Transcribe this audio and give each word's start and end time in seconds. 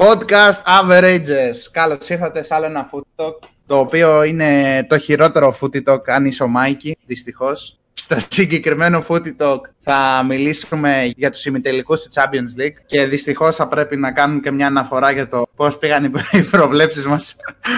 Podcast 0.00 0.62
Averagers. 0.80 1.56
Καλώς 1.70 2.08
ήρθατε 2.08 2.42
σε 2.42 2.54
άλλο 2.54 2.64
ένα 2.64 2.90
Food 2.92 3.02
Talk, 3.16 3.34
το 3.66 3.78
οποίο 3.78 4.22
είναι 4.22 4.82
το 4.88 4.98
χειρότερο 4.98 5.56
Food 5.60 5.82
Talk 5.88 6.00
αν 6.06 6.24
είσαι 6.24 6.42
ο 6.42 6.48
Μάικη, 6.48 6.98
δυστυχώς. 7.06 7.78
Στο 7.92 8.16
συγκεκριμένο 8.28 9.04
Food 9.08 9.22
Talk 9.38 9.60
θα 9.80 10.22
μιλήσουμε 10.26 11.12
για 11.16 11.30
τους 11.30 11.44
ημιτελικούς 11.44 12.02
του 12.02 12.08
Champions 12.14 12.60
League 12.60 12.82
και 12.86 13.04
δυστυχώς 13.04 13.56
θα 13.56 13.68
πρέπει 13.68 13.96
να 13.96 14.12
κάνουμε 14.12 14.40
και 14.40 14.50
μια 14.50 14.66
αναφορά 14.66 15.10
για 15.10 15.28
το 15.28 15.46
πώς 15.56 15.78
πήγαν 15.78 16.04
οι 16.32 16.42
προβλέψεις 16.50 17.06
μας 17.06 17.36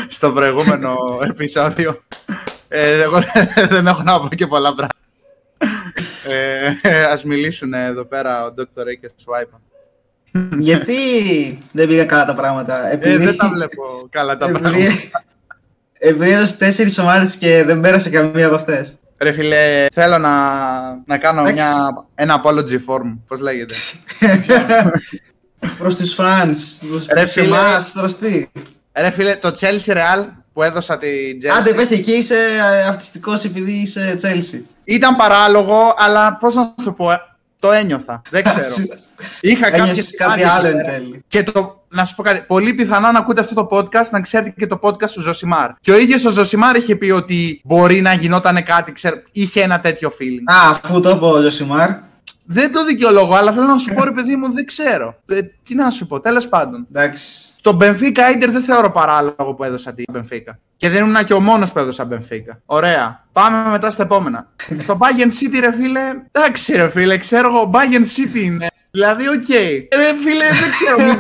στο 0.08 0.32
προηγούμενο 0.32 0.96
επεισόδιο. 1.30 2.02
Ε, 2.68 3.02
εγώ 3.02 3.18
δεν 3.68 3.86
έχω 3.86 4.02
να 4.02 4.20
πω 4.20 4.28
και 4.28 4.46
πολλά 4.46 4.74
πράγματα. 4.74 5.00
Ε, 6.82 7.04
ας 7.04 7.24
μιλήσουν 7.24 7.74
εδώ 7.74 8.04
πέρα 8.04 8.44
ο 8.44 8.54
Dr. 8.58 8.62
A 8.62 8.96
και 9.00 9.06
ο 9.06 9.14
Swipe. 9.24 9.71
Γιατί 10.58 10.94
δεν 11.72 11.88
πήγαν 11.88 12.06
καλά 12.06 12.24
τα 12.24 12.34
πράγματα. 12.34 12.92
Επειδή... 12.92 13.14
Ε, 13.14 13.18
δεν 13.18 13.36
τα 13.36 13.48
βλέπω 13.48 13.82
καλά 14.10 14.36
τα 14.36 14.50
πράγματα. 14.50 14.78
Επειδή 15.98 16.30
έδωσε 16.30 16.56
τέσσερις 16.56 16.98
ομάδες 16.98 17.36
και 17.36 17.62
δεν 17.66 17.80
πέρασε 17.80 18.10
καμία 18.10 18.46
από 18.46 18.54
αυτές. 18.54 18.96
Ρε 19.18 19.32
φίλε, 19.32 19.86
θέλω 19.92 20.18
να, 20.18 20.30
να 21.06 21.18
κάνω 21.18 21.42
μια, 21.42 22.06
ένα 22.14 22.42
apology 22.42 22.78
form, 22.86 23.18
πώς 23.26 23.40
λέγεται. 23.40 23.74
προς 25.78 25.96
τους 25.96 26.16
fans, 26.18 26.54
προς 27.06 27.36
εμάς, 27.36 27.90
προς 27.90 28.16
τι. 28.16 28.46
Ρε 28.92 29.10
φίλε, 29.10 29.36
το 29.36 29.56
Chelsea 29.60 29.92
Real 29.92 30.26
που 30.52 30.62
έδωσα 30.62 30.98
τη 30.98 31.08
Chelsea. 31.42 31.56
Άντε 31.58 31.72
πες 31.72 31.90
εκεί 31.90 32.12
είσαι 32.12 32.36
αυτιστικός 32.88 33.44
επειδή 33.44 33.72
είσαι 33.72 34.18
Chelsea. 34.22 34.60
Ήταν 34.84 35.16
παράλογο, 35.16 35.94
αλλά 35.96 36.36
πώς 36.36 36.54
να 36.54 36.62
σου 36.62 36.84
το 36.84 36.92
πω, 36.92 37.10
το 37.62 37.72
ένιωθα. 37.72 38.22
Δεν 38.30 38.42
ξέρω. 38.42 38.84
Είχα 39.40 39.70
κάποιες 39.70 40.16
κάτι 40.16 40.42
άλλο 40.42 40.66
εν 40.66 40.82
τέλει. 40.82 41.24
Και 41.28 41.42
το, 41.42 41.84
να 41.88 42.04
σου 42.04 42.14
πω 42.14 42.22
κάτι. 42.22 42.44
Πολύ 42.46 42.74
πιθανό 42.74 43.10
να 43.10 43.18
ακούτε 43.18 43.40
αυτό 43.40 43.54
το 43.54 43.68
podcast 43.70 44.08
να 44.10 44.20
ξέρετε 44.20 44.54
και 44.56 44.66
το 44.66 44.78
podcast 44.82 45.10
του 45.10 45.20
Ζωσιμάρ. 45.20 45.70
Και 45.80 45.92
ο 45.92 45.98
ίδιος 45.98 46.24
ο 46.24 46.30
Ζωσιμάρ 46.30 46.76
είχε 46.76 46.96
πει 46.96 47.10
ότι 47.10 47.60
μπορεί 47.64 48.00
να 48.00 48.12
γινόταν 48.12 48.64
κάτι. 48.64 48.92
Ξέρω, 48.92 49.16
είχε 49.32 49.62
ένα 49.62 49.80
τέτοιο 49.80 50.12
feeling. 50.20 50.52
Α, 50.52 50.70
αφού 50.70 51.00
το 51.00 51.10
είπε 51.10 51.24
ο 51.24 51.40
Ζωσιμάρ. 51.40 51.90
Δεν 52.44 52.72
το 52.72 52.84
δικαιολογώ, 52.84 53.34
αλλά 53.34 53.52
θέλω 53.52 53.66
να 53.66 53.78
σου 53.78 53.94
πω, 53.94 54.04
ρε 54.04 54.10
παιδί 54.10 54.36
μου, 54.36 54.52
δεν 54.52 54.66
ξέρω. 54.66 55.16
Ε, 55.26 55.40
τι 55.42 55.74
να 55.74 55.90
σου 55.90 56.06
πω, 56.06 56.20
τέλος 56.20 56.48
πάντων. 56.48 56.86
Εντάξει. 56.88 57.52
Το 57.60 57.78
Benfica 57.80 58.34
Inter 58.34 58.48
δεν 58.48 58.62
θεωρώ 58.62 58.90
παράλογο 58.90 59.54
που 59.56 59.64
έδωσα 59.64 59.94
την 59.94 60.04
Benfica. 60.14 60.54
Και 60.76 60.88
δεν 60.88 61.04
ήμουν 61.04 61.24
και 61.24 61.34
ο 61.34 61.40
μόνος 61.40 61.72
που 61.72 61.78
έδωσα 61.78 62.08
Benfica. 62.10 62.56
Ωραία. 62.66 63.24
Πάμε 63.32 63.70
μετά 63.70 63.90
στα 63.90 64.02
επόμενα. 64.02 64.48
Στο 64.84 64.98
Bayern 65.00 65.30
City, 65.42 65.58
ρε 65.60 65.72
φίλε. 65.72 66.00
Εντάξει, 66.32 66.72
ρε 66.72 66.88
φίλε, 66.88 67.16
ξέρω 67.16 67.48
εγώ. 67.48 67.70
Bayern 67.74 68.04
City 68.16 68.42
είναι. 68.42 68.66
Δηλαδή, 68.90 69.28
ok. 69.28 69.44
Okay. 69.48 69.86
Ρε 69.96 70.14
φίλε, 70.24 70.44
δεν 70.60 70.70
ξέρω. 70.70 70.98
Μου 70.98 71.18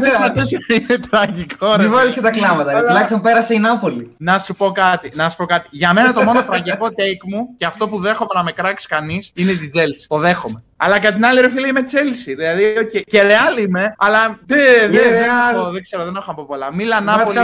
είναι 0.74 0.98
τραγικό. 1.10 1.76
Μην 1.78 1.90
βάλει 1.90 2.12
και 2.12 2.20
τα 2.20 2.30
κλάματα. 2.30 2.70
Αλλά... 2.70 2.86
Τουλάχιστον 2.86 3.20
πέρασε 3.22 3.54
η 3.54 3.58
Νάπολη. 3.58 4.14
Να 4.16 4.38
σου 4.38 4.54
πω 4.54 4.70
κάτι. 4.70 5.12
Να 5.14 5.28
σου 5.28 5.36
πω 5.36 5.44
κάτι. 5.44 5.68
Για 5.70 5.92
μένα 5.92 6.12
το 6.12 6.22
μόνο 6.22 6.42
τραγικό 6.42 6.86
take 6.86 7.28
μου 7.28 7.48
και 7.56 7.64
αυτό 7.66 7.88
που 7.88 7.98
δέχομαι 7.98 8.30
να 8.34 8.42
με 8.42 8.52
κράξει 8.52 8.88
κανείς 8.88 9.32
είναι 9.34 9.50
η 9.50 9.70
Chelsea. 9.74 10.04
Το 10.08 10.18
δέχομαι. 10.18 10.62
Αλλά 10.84 10.98
κατά 10.98 11.14
τα 11.14 11.24
άλλα, 11.24 11.40
ρε 11.40 11.50
φίλε, 11.50 11.66
είμαι 11.66 11.80
Chelsea. 11.80 12.34
Δηλαδή, 12.36 12.62
okay. 12.78 13.02
και 13.06 13.22
Real 13.22 13.60
είμαι, 13.66 13.94
αλλά 13.98 14.38
δεν, 14.46 14.58
δε, 14.90 14.98
δε, 14.98 14.98
δεν, 14.98 15.72
δεν 15.72 15.82
ξέρω, 15.82 16.04
δεν 16.04 16.16
έχω 16.16 16.24
να 16.26 16.34
πω 16.34 16.44
πολλά. 16.44 16.74
Μίλαν 16.74 17.00
Νάπολη. 17.00 17.38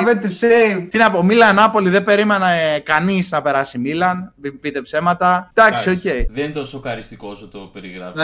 Τι 0.91 0.98
να 0.98 1.11
πω, 1.11 1.22
Μίλαν 1.22 1.52
Νάπολη 1.53 1.89
δεν 1.89 2.05
περίμενα 2.05 2.50
ε, 2.50 2.78
κανείς 2.78 3.30
να 3.30 3.42
περάσει 3.42 3.78
Μίλαν. 3.78 4.33
Μην 4.36 4.61
πείτε 4.61 4.83
ψέματα. 4.83 5.50
Εντάξει, 5.55 5.91
ok. 5.91 5.97
Okay. 5.97 6.27
Δεν 6.30 6.45
είναι 6.45 6.53
τόσο 6.53 6.70
σοκαριστικό 6.70 7.28
όσο 7.28 7.48
το 7.48 7.58
περιγράφει. 7.58 8.19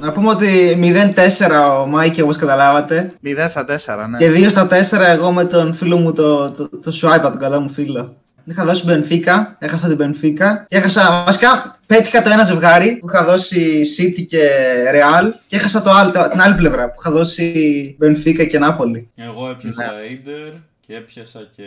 Να 0.00 0.12
πούμε 0.12 0.30
ότι 0.30 0.78
0-4 1.14 1.82
ο 1.82 1.86
Μάικη, 1.86 2.22
όπως 2.22 2.36
καταλάβατε. 2.36 3.12
0 3.24 3.28
στα 3.48 3.64
4, 3.64 4.06
ναι. 4.08 4.18
Και 4.18 4.30
2 4.30 4.50
στα 4.50 4.68
4 4.70 5.00
εγώ 5.00 5.32
με 5.32 5.44
τον 5.44 5.74
φίλο 5.74 5.96
μου, 5.96 6.12
το, 6.12 6.50
το, 6.50 6.68
το, 6.68 6.78
το 6.78 6.98
Swipe, 7.02 7.20
τον 7.22 7.38
καλό 7.38 7.60
μου 7.60 7.68
φίλο. 7.68 8.16
Είχα 8.44 8.64
δώσει 8.64 8.84
Μπενφίκα, 8.84 9.56
έχασα 9.58 9.86
την 9.86 9.96
Μπενφίκα 9.96 10.64
και 10.68 10.76
έχασα. 10.76 11.22
Βασικά 11.26 11.77
πέτυχα 11.88 12.22
το 12.22 12.30
ένα 12.30 12.44
ζευγάρι 12.44 12.96
που 12.96 13.08
είχα 13.08 13.24
δώσει 13.24 13.80
City 13.98 14.24
και 14.28 14.48
Real 14.94 15.32
και 15.46 15.56
έχασα 15.56 15.82
το 15.82 15.90
άλλο, 15.90 16.10
την 16.10 16.40
άλλη 16.40 16.54
πλευρά 16.54 16.88
που 16.90 16.94
είχα 16.98 17.10
δώσει 17.10 17.96
Μπενφίκα 17.98 18.44
και 18.44 18.58
Νάπολη. 18.58 19.10
Εγώ 19.14 19.50
έπιασα 19.50 20.04
Ιντερ 20.10 20.52
και 20.86 20.94
έπιασα 20.94 21.48
και 21.56 21.64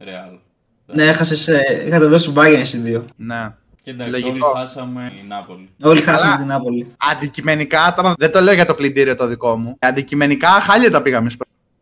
Real. 0.00 0.38
Ναι, 0.86 1.04
έχασες, 1.04 1.48
ε, 1.48 1.84
είχατε 1.86 2.06
δώσει 2.06 2.32
Bayern 2.36 2.58
εσύ 2.58 2.78
δύο. 2.78 3.04
Ναι. 3.16 3.54
Και 3.82 3.90
εντάξει, 3.90 4.10
Λογικό. 4.10 4.48
όλοι 4.48 4.58
χάσαμε 4.58 5.12
η 5.16 5.24
Νάπολη. 5.28 5.68
Όλοι 5.82 6.00
χάσαμε 6.00 6.36
την 6.36 6.46
Νάπολη. 6.46 6.94
Αντικειμενικά, 7.12 7.94
τώρα 7.96 8.14
δεν 8.18 8.32
το 8.32 8.40
λέω 8.40 8.54
για 8.54 8.66
το 8.66 8.74
πλυντήριο 8.74 9.16
το 9.16 9.26
δικό 9.26 9.56
μου. 9.56 9.76
Αντικειμενικά, 9.78 10.48
χάλια 10.48 10.90
τα 10.90 11.02
πήγαμε 11.02 11.30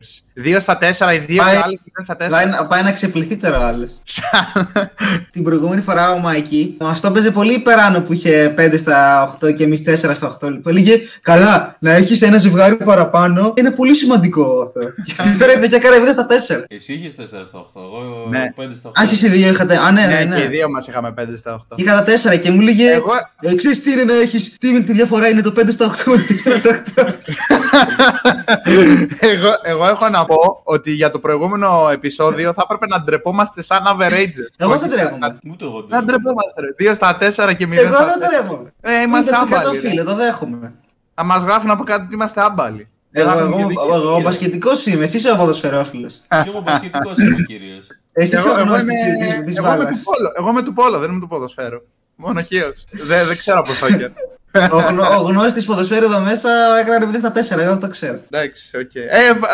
στο 0.05 0.23
2 0.45 0.57
στα 0.61 0.79
4, 1.11 1.15
οι 1.15 1.19
δύο 1.19 1.43
πάει, 1.43 1.57
άλλε 1.57 1.77
0 2.01 2.03
στα 2.03 2.17
4. 2.27 2.31
Πάει, 2.31 2.45
πάει 2.69 2.83
να 2.83 2.93
ξεπληθεί 2.93 3.37
τώρα 3.37 3.67
άλλε. 3.67 3.85
Την 5.31 5.43
προηγούμενη 5.43 5.81
φορά 5.81 6.13
ο 6.13 6.19
Μάικη 6.19 6.77
μας 6.81 7.01
το 7.01 7.07
έπαιζε 7.09 7.31
πολύ 7.31 7.53
υπεράνω 7.55 8.01
που 8.01 8.13
είχε 8.13 8.55
5 8.59 8.75
στα 8.79 9.29
8 9.45 9.55
και 9.55 9.65
εμείς 9.65 9.83
4 9.87 10.15
στα 10.15 10.37
8. 10.41 10.49
Που 10.63 10.69
έλεγε 10.69 11.01
Καλά, 11.23 11.77
να 11.79 11.93
έχεις 11.93 12.23
ένα 12.23 12.39
ζευγάρι 12.39 12.77
παραπάνω 12.77 13.53
είναι 13.57 13.71
πολύ 13.71 13.95
σημαντικό 13.95 14.63
αυτό. 14.63 14.81
και 15.05 15.15
αυτή 15.19 15.39
τώρα 15.39 15.53
είπε 15.53 15.67
και 15.67 15.77
έκανε 15.77 15.97
0 15.97 16.13
στα 16.13 16.27
4. 16.59 16.65
Εσύ 16.69 16.93
είχες 16.93 17.13
4 17.19 17.25
στα 17.47 17.59
8. 17.59 17.65
Εγώ 17.75 18.27
Ναι. 18.31 18.43
5 18.57 18.63
στα 18.79 18.89
8. 18.91 18.93
Α, 19.01 19.03
εσεί 19.03 19.27
οι 19.27 19.29
δύο 19.29 19.49
είχατε. 19.49 19.77
Α, 19.77 19.91
ναι, 19.93 20.01
ναι, 20.07 20.15
Ναι, 20.15 20.25
ναι. 20.25 20.37
και 20.37 20.43
οι 20.43 20.47
δύο 20.49 20.71
μας 20.71 20.87
είχαμε 20.87 21.15
5 21.19 21.23
στα 21.39 21.55
8. 21.55 21.75
Είχα 21.75 22.05
τα 22.05 22.05
4 22.35 22.37
και 22.41 22.51
μου 22.51 22.61
έλεγε. 22.61 22.91
Εγώ- 22.91 23.13
Ε, 23.41 23.55
ξέρεις 23.55 23.83
τι 23.83 23.91
είναι 23.93 24.05
να 24.05 24.15
έχεις. 24.15 24.57
Τι 24.61 24.83
τη 24.83 24.93
διαφορά 24.93 25.29
είναι 25.29 25.41
το 25.41 25.53
5 25.53 25.71
στα 25.73 25.85
8 25.87 26.11
με 26.11 26.17
το 26.17 26.25
4 26.29 26.57
στα 26.59 26.83
8. 26.97 27.05
εγώ, 29.33 29.49
εγώ 29.63 29.85
έχω 29.95 30.09
να 30.09 30.25
πω 30.25 30.61
ότι 30.65 30.91
για 30.91 31.11
το 31.11 31.19
προηγούμενο 31.19 31.89
επεισόδιο 31.93 32.53
θα 32.53 32.63
έπρεπε 32.65 32.87
να 32.87 33.01
ντρεπόμαστε 33.03 33.63
σαν 33.63 33.81
average. 33.85 34.39
Εγώ 34.57 34.77
δεν 34.79 34.91
τρέχομαι. 34.91 35.39
Ούτε 35.51 35.65
εγώ 35.65 35.85
Να 35.89 35.97
δεν 35.97 36.05
ντρεπόμαστε. 36.05 36.61
ρε. 36.61 36.91
2 36.93 36.95
στα 36.95 37.19
4 37.21 37.55
και 37.57 37.67
0 37.67 37.73
Εγώ 37.73 37.95
στα 37.95 38.05
δεν 38.05 38.15
4. 38.19 38.29
τρέχομαι. 38.29 38.73
Ε, 38.81 39.01
είμαστε 39.01 39.37
άμπαλοι. 39.37 39.73
ρε. 39.81 39.89
φίλε, 39.89 40.03
το 40.03 40.15
δέχομαι. 40.15 40.75
Θα 41.15 41.25
μας 41.25 41.43
γράφουν 41.43 41.71
από 41.71 41.85
κάτω 41.85 42.03
ότι 42.05 42.15
είμαστε 42.15 42.41
άμπαλοι. 42.43 42.89
Εγώ, 43.17 43.27
Δεν 43.31 43.37
θα 43.37 43.41
εγώ, 43.41 43.49
έχουμε 43.49 43.63
και 43.63 43.69
δίκιο. 43.81 43.95
εγώ, 43.95 44.21
μπασκετικός 44.21 44.87
είμαι, 44.87 45.05
εσύ 45.05 45.17
είσαι 45.17 45.31
ο 45.33 45.37
ποδοσφαιρόφιλος. 45.37 46.15
Και 46.29 46.43
εγώ 46.47 46.63
πασχετικός 46.63 47.19
είμαι 47.19 47.43
κυρίως. 47.47 47.87
Εσύ 48.13 48.27
είσαι 48.27 48.37
Εγώ, 48.37 48.49
ο 48.51 48.59
εγώ, 48.59 48.63
γνώστης 48.65 48.93
είμαι, 48.93 49.43
τη 49.43 49.51
εγώ, 49.57 49.67
είμαι 49.67 49.77
μπάλα. 49.77 49.85
του 49.91 49.99
πόλο, 50.05 50.33
εγώ 50.39 50.49
είμαι 50.51 50.63
του 50.63 50.73
πόλο, 50.73 50.99
δεν 50.99 51.11
είμαι 51.11 51.21
του 51.21 51.29
ποδοσφαίρου. 51.29 51.79
Μόνο 52.15 52.41
χείος. 52.43 52.85
δεν, 52.91 53.27
δεν 53.27 53.37
ξέρω 53.37 53.59
από 53.59 53.73
σόκερ. 53.73 54.11
Ο, 54.73 54.79
γνω, 54.79 55.03
ο 55.03 55.21
γνώστης 55.23 55.65
ποδοσφαίρου 55.65 56.05
εδώ 56.05 56.21
μέσα 56.21 56.51
έκανε 56.81 57.11
0 57.13 57.19
στα 57.19 57.57
4, 57.57 57.61
εγώ 57.63 57.73
αυτό 57.73 57.89
ξέρω. 57.89 58.21
Εντάξει, 58.31 58.77
οκ. 58.77 58.95
Ε, 58.95 59.09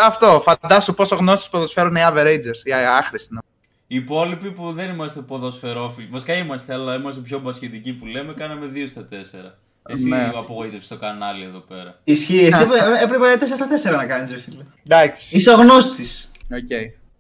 αυτό, 0.07 0.43
φαντάσου 0.45 0.95
πόσο 0.95 1.17
γνώστης 1.17 1.49
ποδοσφαίρου 1.51 1.89
είναι 1.89 2.01
οι 2.01 2.05
averagers, 2.07 2.61
οι 2.67 2.73
άχρηστοι. 2.99 3.35
να- 3.35 3.41
Οι 3.87 3.97
υπόλοιποι 3.97 4.51
που 4.51 4.73
δεν 4.73 4.89
είμαστε 4.91 5.21
ποδοσφαιρόφιλοι, 5.21 6.09
βασικά 6.11 6.33
είμαστε, 6.35 6.73
αλλά 6.75 6.95
είμαστε 6.95 7.21
πιο 7.21 7.39
μπασχετικοί 7.39 7.93
που 7.93 8.07
λέμε, 8.07 8.35
κάναμε 8.37 8.67
2 8.67 8.87
στα 8.89 9.03
4. 9.11 9.59
Εσύ 9.89 10.09
Ναι. 10.09 10.31
απογοήτευσε 10.37 10.89
το 10.89 10.97
κανάλι 11.01 11.45
εδώ 11.45 11.59
πέρα. 11.59 11.99
Ισχύει, 12.05 12.39
εσύ 12.45 12.63
έπρεπε- 12.63 13.03
έπρεπε 13.03 13.25
4 13.39 13.57
στα 13.57 13.67
4 13.69 13.97
να 13.97 14.05
κάνεις, 14.07 14.31
ρε 14.31 14.39
φίλε. 14.39 14.63
Εντάξει. 14.89 15.37
Είσαι 15.37 15.51
ο 15.51 15.55
γνώστης. 15.55 16.31
Οκ. 16.53 16.67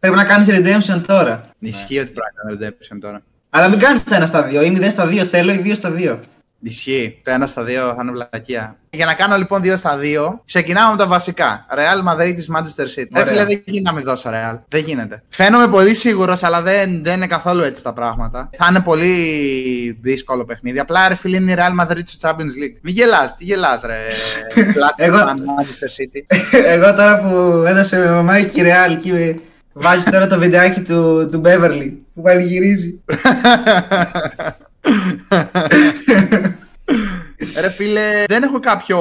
Πρέπει 0.00 0.16
να 0.16 0.24
κάνεις 0.24 0.48
redemption 0.50 1.02
τώρα. 1.06 1.44
Ισχύει 1.58 1.98
ότι 1.98 2.10
πρέπει 2.10 2.28
να 2.34 2.42
κάνουμε 2.42 2.66
redemption 2.68 2.98
τώρα. 3.00 3.22
Αλλά 3.50 3.68
μην 3.68 3.78
κάνεις 3.78 4.04
το 4.04 4.14
1 4.14 4.26
στα 4.26 4.42
2, 4.42 4.62
ή 4.62 4.70
0 4.70 4.90
στα 4.90 5.06
2, 5.06 5.24
θέλω 5.24 5.52
ή 5.52 5.56
2 5.58 5.74
στα 5.74 5.90
2. 5.90 6.18
Ισχύει. 6.62 7.20
Το 7.24 7.32
1 7.40 7.42
στα 7.46 7.62
2 7.62 7.66
θα 7.66 7.96
είναι 8.02 8.12
βλακεία. 8.12 8.76
Για 8.90 9.06
να 9.06 9.14
κάνω 9.14 9.36
λοιπόν 9.36 9.62
2 9.64 9.72
στα 9.76 9.98
2, 10.02 10.38
ξεκινάμε 10.46 10.90
με 10.90 10.96
τα 10.96 11.06
βασικά. 11.06 11.66
Real 11.70 12.12
Madrid 12.12 12.32
της 12.34 12.50
Manchester 12.56 12.82
City. 12.84 13.06
Ρε 13.14 13.20
Ωραία. 13.20 13.24
φίλε, 13.32 13.44
δεν 13.44 13.62
γίνεται 13.64 13.90
να 13.90 13.96
μην 13.96 14.04
δώσω 14.04 14.30
Real. 14.32 14.58
Δεν 14.68 14.82
γίνεται. 14.84 15.22
Φαίνομαι 15.28 15.68
πολύ 15.68 15.94
σίγουρος, 15.94 16.42
αλλά 16.42 16.62
δεν, 16.62 17.00
δεν 17.04 17.16
είναι 17.16 17.26
καθόλου 17.26 17.62
έτσι 17.62 17.82
τα 17.82 17.92
πράγματα. 17.92 18.50
Θα 18.56 18.66
είναι 18.70 18.80
πολύ 18.80 19.98
δύσκολο 20.02 20.44
παιχνίδι. 20.44 20.78
Απλά 20.78 21.08
ρε 21.08 21.14
φίλε 21.14 21.36
είναι 21.36 21.52
η 21.52 21.56
Real 21.58 21.84
Madrid 21.84 22.02
στο 22.04 22.28
Champions 22.28 22.62
League. 22.62 22.76
Μην 22.80 22.94
γελάς, 22.94 23.34
τι 23.36 23.44
γελάς 23.44 23.80
ρε. 23.84 24.06
Plastic 24.76 25.04
Εγώ- 25.04 25.16
Man 25.18 25.36
Manchester 25.36 25.88
City. 26.02 26.36
Εγώ 26.74 26.94
τώρα 26.94 27.18
που 27.18 27.64
έδωσε 27.66 28.10
ο 28.10 28.22
Μάικη 28.22 28.62
Ρεάλ 28.62 28.98
και 29.00 29.34
βάζεις 29.72 30.04
τώρα 30.04 30.26
το 30.26 30.38
βιντεάκι 30.38 30.80
του, 30.80 31.28
του 31.32 31.42
Beverly 31.44 31.90
που 32.14 32.22
πάλι 32.22 32.42
γυρίζει. 32.42 33.02
Ρε 37.60 37.70
φίλε, 37.70 38.24
δεν 38.26 38.42
έχω 38.42 38.60
κάποιο 38.60 38.98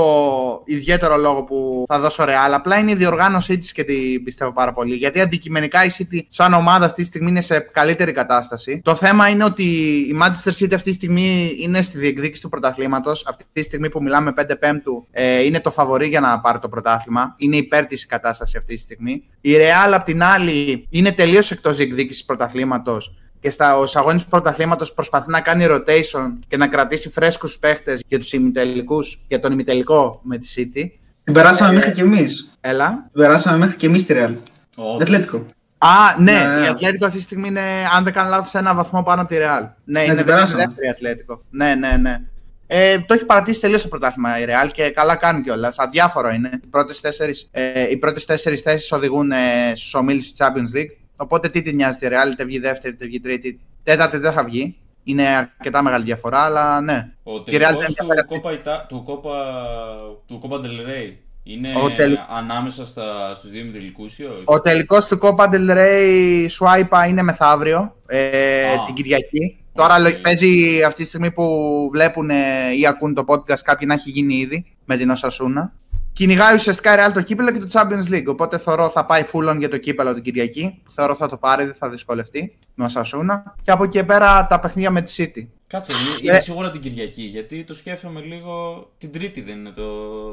ιδιαίτερο 0.65 1.17
λόγο 1.17 1.43
που 1.43 1.83
θα 1.87 1.99
δώσω 1.99 2.23
Real. 2.23 2.51
Απλά 2.53 2.77
είναι 2.77 2.91
η 2.91 2.95
διοργάνωσή 2.95 3.57
της 3.57 3.71
και 3.71 3.83
την 3.83 4.23
πιστεύω 4.23 4.51
πάρα 4.53 4.73
πολύ. 4.73 4.95
Γιατί 4.95 5.21
αντικειμενικά 5.21 5.85
η 5.85 5.89
City, 5.97 6.19
σαν 6.27 6.53
ομάδα, 6.53 6.85
αυτή 6.85 7.01
τη 7.01 7.07
στιγμή 7.07 7.29
είναι 7.29 7.41
σε 7.41 7.59
καλύτερη 7.59 8.11
κατάσταση. 8.11 8.81
Το 8.83 8.95
θέμα 8.95 9.27
είναι 9.29 9.43
ότι 9.43 9.63
η 10.09 10.17
Manchester 10.21 10.51
City 10.51 10.73
αυτή 10.73 10.89
τη 10.89 10.91
στιγμή 10.91 11.55
είναι 11.59 11.81
στη 11.81 11.97
διεκδίκηση 11.97 12.41
του 12.41 12.49
πρωταθλήματος. 12.49 13.25
Αυτή 13.27 13.43
τη 13.53 13.61
στιγμή 13.61 13.89
που 13.89 14.01
μιλάμε 14.01 14.33
5 14.37 14.55
Πέμπτου, 14.59 15.07
ε, 15.11 15.43
είναι 15.43 15.59
το 15.59 15.71
φαβορή 15.71 16.07
για 16.07 16.19
να 16.19 16.39
πάρει 16.39 16.59
το 16.59 16.69
πρωτάθλημα. 16.69 17.35
Είναι 17.37 17.55
υπέρ 17.55 17.85
της 17.85 18.05
κατάσταση 18.05 18.57
αυτή 18.57 18.75
τη 18.75 18.81
στιγμή. 18.81 19.23
Η 19.41 19.51
Real, 19.53 19.91
απ' 19.93 20.05
την 20.05 20.23
άλλη, 20.23 20.87
είναι 20.89 21.11
τελείως 21.11 21.51
εκτός 21.51 21.77
διεκδίκησης 21.77 22.25
πρωταθλήματος 22.25 23.13
και 23.39 23.49
στα 23.49 23.87
αγώνε 23.93 24.17
του 24.17 24.25
πρωταθλήματος 24.29 24.93
προσπαθεί 24.93 25.29
να 25.29 25.41
κάνει 25.41 25.65
rotation 25.69 26.33
και 26.47 26.57
να 26.57 26.67
κρατήσει 26.67 27.09
φρέσκους 27.09 27.57
παίχτες 27.59 28.01
για, 28.07 28.19
τους 28.19 28.33
ημιτελικούς, 28.33 29.21
για 29.27 29.39
τον 29.39 29.51
ημιτελικό 29.51 30.19
με 30.23 30.37
τη 30.37 30.53
City. 30.55 30.89
Την 31.23 31.33
περάσαμε 31.33 31.73
μέχρι 31.73 31.91
κι 31.91 32.01
εμείς. 32.01 32.57
Έλα. 32.61 32.87
Την 33.11 33.21
περάσαμε 33.21 33.57
μέχρι 33.57 33.75
κι 33.75 33.85
εμείς 33.85 34.05
τη 34.05 34.13
Ρεάλ. 34.13 34.35
Όχι. 34.75 35.01
Ατλέτικο. 35.01 35.45
Α, 35.77 35.87
ναι, 36.19 36.31
Ναι. 36.31 36.65
η 36.65 36.67
Ατλέτικο 36.67 37.05
αυτή 37.05 37.17
τη 37.17 37.23
στιγμή 37.23 37.47
είναι, 37.47 37.61
αν 37.95 38.03
δεν 38.03 38.13
κάνω 38.13 38.29
λάθος, 38.29 38.53
ένα 38.53 38.73
βαθμό 38.73 39.03
πάνω 39.03 39.21
από 39.21 39.29
τη 39.29 39.37
Ρεάλ. 39.37 39.63
Ναι, 39.83 39.99
είναι 39.99 40.15
την 40.15 40.25
δε- 40.25 40.31
περάσαμε. 40.31 40.63
δεύτερη 40.63 40.89
Ατλέτικο. 40.89 41.41
Ναι, 41.49 41.75
ναι, 41.75 41.97
ναι. 42.01 42.17
Ε, 42.67 42.99
το 42.99 43.13
έχει 43.13 43.25
παρατήσει 43.25 43.59
τελείως 43.59 43.81
το 43.81 43.87
πρωτάθλημα 43.87 44.39
η 44.39 44.45
Ρεάλ 44.45 44.71
και 44.71 44.89
καλά 44.89 45.15
κάνει 45.15 45.41
κιόλας. 45.41 45.77
Αδιάφορο 45.79 46.29
είναι. 46.29 46.49
Οι 46.63 46.67
πρώτες 46.67 47.01
τέσσερις 47.01 47.47
ε, 47.51 47.89
οι 47.89 47.97
πρώτες 47.97 48.25
τέσσερις 48.25 48.61
θέσεις 48.61 48.91
οδηγούν 48.91 49.31
ε, 49.31 49.37
στους 49.75 49.93
ομίλους 49.93 50.25
του 50.27 50.33
Champions 50.37 50.77
League. 50.77 50.91
Οπότε 51.21 51.49
τι 51.49 51.61
την 51.61 51.75
νοιάζει 51.75 51.97
τη 51.97 52.07
Ρεάλ, 52.07 52.31
είτε 52.31 52.45
βγει 52.45 52.59
δεύτερη, 52.59 52.93
είτε 52.93 53.05
βγει 53.05 53.19
τρίτη. 53.19 53.59
Τέταρτη 53.83 54.17
δεν 54.17 54.31
θα 54.31 54.43
βγει. 54.43 54.75
Είναι 55.03 55.27
αρκετά 55.27 55.81
μεγάλη 55.81 56.03
διαφορά, 56.03 56.39
αλλά 56.39 56.81
ναι. 56.81 57.09
Ο 57.23 57.31
Η 57.35 57.37
Real 57.39 57.43
τελικός 57.45 57.77
δεν 57.77 57.93
του 57.93 57.95
ενδιαφέρεται. 58.09 58.41
Copa, 58.43 58.49
Ita- 58.49 58.85
του 58.87 59.05
Copa, 59.07 59.33
του 60.27 60.41
Copa 60.43 60.55
del 60.55 60.87
Rey 60.89 61.13
είναι 61.43 61.73
Ο 61.83 61.91
τελ- 61.91 62.17
ανάμεσα 62.29 62.85
στα, 62.85 63.35
στους 63.35 63.49
δύο 63.49 63.61
ημιτελικούς 63.61 64.19
ή 64.19 64.23
όχι; 64.23 64.41
Ο 64.45 64.61
τελικός 64.61 65.07
του 65.07 65.19
Copa 65.21 65.49
del 65.49 65.71
Rey 65.77 66.47
Swipe 66.59 67.07
είναι 67.07 67.21
μεθαύριο, 67.21 67.95
ε, 68.07 68.63
Α. 68.71 68.83
την 68.85 68.95
Κυριακή. 68.95 69.57
Τώρα 69.73 69.95
Οκ. 69.95 70.01
λο- 70.01 70.19
παίζει 70.21 70.83
αυτή 70.83 71.01
τη 71.01 71.07
στιγμή 71.07 71.31
που 71.31 71.45
βλέπουν 71.91 72.29
ε, 72.29 72.35
ή 72.79 72.87
ακούν 72.87 73.13
το 73.13 73.23
podcast 73.27 73.59
κάποιοι 73.63 73.87
να 73.89 73.93
έχει 73.93 74.09
γίνει 74.09 74.35
ήδη 74.35 74.65
με 74.85 74.97
την 74.97 75.09
Οσασούνα. 75.09 75.73
Κυνηγάει 76.19 76.55
ουσιαστικά 76.55 76.93
η 76.93 76.97
Real 77.07 77.11
το 77.13 77.21
κύπελο 77.21 77.51
και 77.51 77.59
το 77.59 77.67
Champions 77.71 78.13
League. 78.13 78.25
Οπότε 78.27 78.57
θεωρώ 78.57 78.89
θα 78.89 79.05
πάει 79.05 79.23
full 79.33 79.49
on 79.51 79.57
για 79.59 79.69
το 79.69 79.77
κύπελο 79.77 80.13
την 80.13 80.23
Κυριακή. 80.23 80.81
Που 80.83 80.91
θεωρώ 80.91 81.15
θα 81.15 81.27
το 81.27 81.37
πάρει, 81.37 81.65
δεν 81.65 81.73
θα 81.73 81.89
δυσκολευτεί 81.89 82.57
με 82.75 82.85
Οσασούνα. 82.85 83.55
Και 83.61 83.71
από 83.71 83.83
εκεί 83.83 83.97
και 83.97 84.03
πέρα 84.03 84.47
τα 84.47 84.59
παιχνίδια 84.59 84.91
με 84.91 85.01
τη 85.01 85.13
City. 85.17 85.47
Κάτσε, 85.67 85.95
είναι- 85.97 86.15
Ε. 86.15 86.33
είναι 86.33 86.39
σίγουρα 86.39 86.71
την 86.71 86.81
Κυριακή, 86.81 87.21
γιατί 87.21 87.63
το 87.63 87.73
σκέφτομαι 87.73 88.19
λίγο 88.21 88.53
την 88.97 89.11
Τρίτη 89.11 89.41
δεν 89.41 89.57
είναι 89.57 89.69
το, 89.69 89.83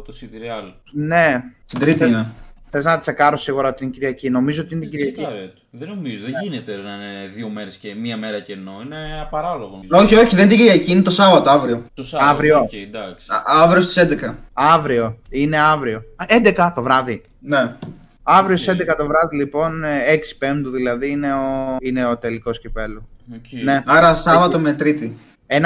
το 0.01 0.15
City 0.21 0.37
Real. 0.37 0.73
Ναι, 0.93 1.43
Την 1.67 1.79
τρίτη 1.79 2.05
είναι. 2.09 2.27
Θες 2.69 2.85
να 2.85 2.99
τσεκάρω 2.99 3.37
σίγουρα 3.37 3.75
την 3.75 3.91
Κυριακή. 3.91 4.31
Νομίζω 4.31 4.63
ότι 4.63 4.75
είναι 4.75 4.87
την 4.87 4.95
Ε, 4.95 4.97
Κυριακή. 4.97 5.17
τσεκάρε 5.17 5.47
το. 5.55 5.61
Δεν 5.71 5.89
νομίζω, 5.89 6.23
δεν 6.25 6.33
γίνεται 6.43 6.77
να 6.77 6.95
είναι 6.95 7.27
δύο 7.33 7.49
μέρες 7.49 7.77
και 7.77 7.95
μία 7.95 8.17
μέρα 8.17 8.41
κενό, 8.41 8.73
είναι 8.85 9.21
παράλογο. 9.23 9.81
Όχι, 9.91 10.15
όχι, 10.15 10.35
δεν 10.37 10.45
είναι 10.45 10.55
την 10.55 10.65
Κυριακή, 10.65 10.91
είναι 10.93 11.03
το 11.03 11.11
Σάββατο 11.11 11.51
αύριο. 11.51 11.85
Το 11.95 12.03
Σάββατο, 12.05 12.33
Αύριο. 12.33 12.59
οκ, 12.59 12.73
εντάξει. 12.73 13.27
Α- 13.31 13.63
αύριο 13.63 13.83
στις 13.83 13.97
11. 13.97 14.35
Αύριο. 14.53 15.19
Είναι 15.31 15.59
αύριο. 15.59 16.03
Α, 16.17 16.25
11 16.29 16.73
το 16.75 16.83
βράδυ. 16.83 17.23
Ναι. 17.41 17.75
Αύριο 18.23 18.57
στις 18.57 18.69
11 18.69 18.97
το 18.97 19.07
βράδυ 19.07 19.37
λοιπόν, 19.37 19.85
ε, 19.85 19.99
6 20.13 20.37
Πέμπτου 20.39 20.71
δηλαδή, 20.71 21.11
είναι 21.11 21.33
ο, 21.35 21.77
είναι 21.81 22.07
ο 22.07 22.17
τελικός 22.17 22.61
κυπέλου. 22.61 23.09
Οκ. 23.35 23.63
Ναι. 23.65 23.83
Άρα 23.87 24.15
Σάββατο 24.15 24.59
με 24.59 24.73
Τρίτη. 24.73 25.17
1.36 25.47 25.61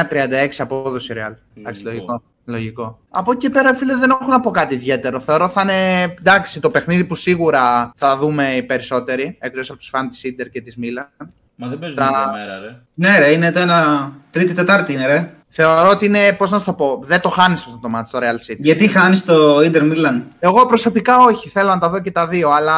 απόδοση 0.58 1.12
Real. 1.16 1.34
Εντάξει, 1.58 1.82
Λογικό. 1.84 2.22
Λογικό. 2.50 2.82
Λογικό. 2.82 2.98
Από 3.10 3.32
εκεί 3.32 3.40
και 3.40 3.50
πέρα, 3.50 3.74
φίλε, 3.74 3.96
δεν 3.96 4.10
έχω 4.10 4.30
να 4.30 4.40
πω 4.40 4.50
κάτι 4.50 4.74
ιδιαίτερο. 4.74 5.20
Θεωρώ 5.20 5.48
θα 5.48 5.60
είναι 5.62 6.02
εντάξει 6.18 6.60
το 6.60 6.70
παιχνίδι 6.70 7.04
που 7.04 7.14
σίγουρα 7.14 7.92
θα 7.96 8.16
δούμε 8.16 8.48
οι 8.48 8.62
περισσότεροι, 8.62 9.36
εκτός 9.40 9.70
από 9.70 9.78
τους 9.78 9.88
φαν 9.88 10.08
της 10.08 10.24
Ιντερ 10.24 10.48
και 10.48 10.60
της 10.60 10.76
Μίλαν. 10.76 11.10
Μα 11.54 11.68
δεν 11.68 11.78
παίζουν 11.78 11.98
Τα- 11.98 12.06
δύο 12.08 12.38
μέρα, 12.38 12.58
ρε. 12.58 12.76
Ναι, 12.94 13.18
ρε, 13.18 13.30
είναι 13.30 13.52
το 13.52 13.58
ένα. 13.58 14.10
Τρίτη, 14.30 14.54
Τετάρτη 14.54 14.92
είναι, 14.92 15.06
ρε. 15.06 15.34
Θεωρώ 15.52 15.88
ότι 15.90 16.06
είναι, 16.06 16.32
πώς 16.32 16.50
να 16.50 16.58
σου 16.58 16.64
το 16.64 16.72
πω, 16.72 17.02
δεν 17.04 17.20
το 17.20 17.28
χάνεις 17.28 17.60
αυτό 17.60 17.78
το 17.78 17.88
μάτι 17.88 18.08
στο 18.08 18.18
Real 18.18 18.50
City. 18.52 18.56
Γιατί 18.58 18.88
χάνεις 18.88 19.24
το 19.24 19.58
Inter 19.58 19.82
Milan. 19.82 20.22
Εγώ 20.38 20.66
προσωπικά 20.66 21.18
όχι, 21.18 21.48
θέλω 21.48 21.68
να 21.68 21.78
τα 21.78 21.88
δω 21.88 22.00
και 22.00 22.10
τα 22.10 22.26
δύο, 22.26 22.50
αλλά 22.50 22.74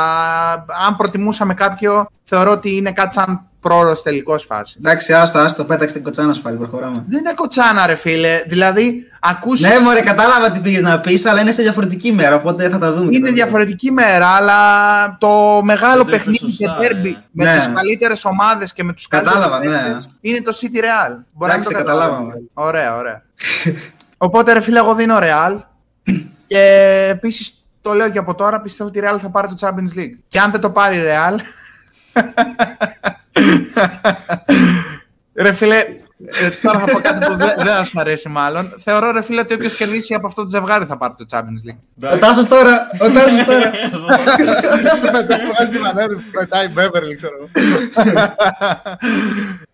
αν 0.86 0.96
προτιμούσαμε 0.96 1.54
κάποιο, 1.54 2.06
θεωρώ 2.24 2.50
ότι 2.50 2.76
είναι 2.76 2.92
κάτι 2.92 3.14
σαν 3.14 3.40
πρόωρος 3.62 4.02
τελικός 4.02 4.44
φάση. 4.44 4.76
Εντάξει, 4.78 5.12
άστο, 5.12 5.38
άστο, 5.38 5.64
πέταξε 5.64 5.94
την 5.94 6.02
κοτσάνα 6.04 6.32
σου 6.32 6.42
πάλι, 6.42 6.56
προχωράμε. 6.56 7.04
Δεν 7.08 7.18
είναι 7.18 7.32
κοτσάνα, 7.34 7.86
ρε 7.86 7.94
φίλε. 7.94 8.42
Δηλαδή, 8.46 9.06
ακούσει. 9.20 9.66
Ναι, 9.66 9.78
μωρέ, 9.78 10.00
κατάλαβα 10.00 10.50
τι 10.50 10.58
πήγες 10.58 10.82
να 10.82 11.00
πεις, 11.00 11.26
αλλά 11.26 11.40
είναι 11.40 11.50
σε 11.52 11.62
διαφορετική 11.62 12.12
μέρα, 12.12 12.34
οπότε 12.34 12.68
θα 12.68 12.78
τα 12.78 12.92
δούμε. 12.92 13.10
και 13.10 13.16
Είναι 13.16 13.26
τα 13.26 13.32
δύο. 13.32 13.42
διαφορετική 13.42 13.90
μέρα, 13.90 14.26
αλλά 14.28 14.56
το 15.20 15.60
μεγάλο 15.64 15.96
Δεν 15.96 16.04
το 16.04 16.10
είπες 16.12 16.18
παιχνίδι 16.24 16.56
και 16.56 16.64
σωστά, 16.66 16.80
τέρμπι 16.80 17.08
ε. 17.08 17.22
με 17.30 17.44
Ναι. 17.44 17.56
τις 17.56 17.70
καλύτερες 17.74 18.24
ομάδες 18.24 18.72
και 18.72 18.84
με 18.84 18.92
τους 18.92 19.08
Κατάλαβα, 19.08 19.48
καλύτερους 19.58 19.82
ναι. 19.82 19.88
παίκτες 19.92 20.06
είναι 20.20 20.40
το 20.40 20.56
City 20.60 20.76
Real. 20.76 21.22
Μπορεί 21.32 21.50
να 21.50 21.56
Εντάξει, 21.56 21.68
μην 21.68 21.76
το 21.78 21.84
καταλάβαμε. 21.84 22.16
καταλάβαμε. 22.28 22.40
Ωραία, 22.54 22.96
ωραία. 22.96 23.22
Οπότε, 24.26 24.52
ρε 24.52 24.60
φίλε, 24.60 24.78
εγώ 24.78 24.94
δίνω 24.94 25.18
Real. 25.20 25.56
και 26.46 26.58
επίσης 27.10 27.64
το 27.82 27.92
λέω 27.92 28.08
και 28.10 28.18
από 28.18 28.34
τώρα, 28.34 28.60
πιστεύω 28.60 28.88
ότι 28.88 28.98
η 28.98 29.02
Real 29.04 29.18
θα 29.20 29.28
πάρει 29.30 29.48
το 29.48 29.54
Champions 29.60 29.98
League. 29.98 30.14
Και 30.28 30.38
αν 30.40 30.50
δεν 30.50 30.60
το 30.60 30.70
πάρει 30.70 30.96
η 30.96 31.02
Real. 31.06 31.38
ρε 35.34 35.52
φίλε, 35.52 35.76
ε, 36.24 36.50
τώρα 36.62 36.78
θα 36.78 36.84
πω 36.92 36.98
κάτι 37.00 37.26
που 37.26 37.36
δεν, 37.36 37.52
δεν 37.56 37.66
θα 37.66 37.84
σου 37.84 38.00
αρέσει 38.00 38.28
μάλλον. 38.28 38.74
Θεωρώ, 38.78 39.10
ρε 39.12 39.22
φίλε, 39.22 39.40
ότι 39.40 39.54
όποιος 39.54 39.74
κερδίσει 39.76 40.14
από 40.14 40.26
αυτό 40.26 40.42
το 40.42 40.48
ζευγάρι 40.48 40.84
θα 40.84 40.96
πάρει 40.96 41.14
το 41.16 41.24
Champions 41.30 41.70
League. 41.70 42.12
Ο 42.14 42.18
Τάσος 42.18 42.48
τώρα, 42.48 42.90
ο 43.00 43.10
Τάσος 43.10 43.44
τώρα. 43.46 43.70
Βγάζει 45.48 45.70
τη 45.70 45.78
μανέρα 45.78 46.08
του, 46.08 46.22
πετάει 46.32 46.68
Beverly, 46.76 47.14
ξέρω 47.16 47.34
εγώ. 47.36 47.48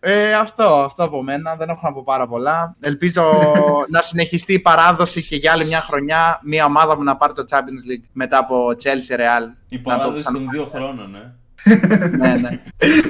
ε, 0.01 0.35
αυτό, 0.35 0.65
αυτό 0.65 1.05
από 1.05 1.23
μένα. 1.23 1.55
Δεν 1.57 1.69
έχω 1.69 1.81
να 1.83 1.93
πω 1.93 2.03
πάρα 2.05 2.27
πολλά. 2.27 2.77
Ελπίζω 2.81 3.55
να 3.89 4.03
συνεχιστεί 4.03 4.53
η 4.53 4.59
παράδοση 4.61 5.27
και 5.27 5.37
για 5.37 5.53
άλλη 5.53 5.65
μια 5.65 5.81
χρονιά 5.81 6.41
μια 6.43 6.65
ομάδα 6.65 6.97
μου 6.97 7.03
να 7.03 7.17
πάρει 7.17 7.33
το 7.33 7.45
Champions 7.51 7.85
League 7.91 8.05
μετά 8.13 8.39
από 8.39 8.67
Chelsea 8.83 9.17
Real. 9.19 9.43
Η 9.69 9.77
Να 9.77 9.83
το 9.83 9.91
παράδοση 9.91 10.19
ξανα- 10.21 10.39
των 10.39 10.49
δύο 10.51 10.65
χρόνων, 10.65 11.15
ε. 11.15 11.33
Ναι, 12.17 12.37
ναι. 12.37 12.63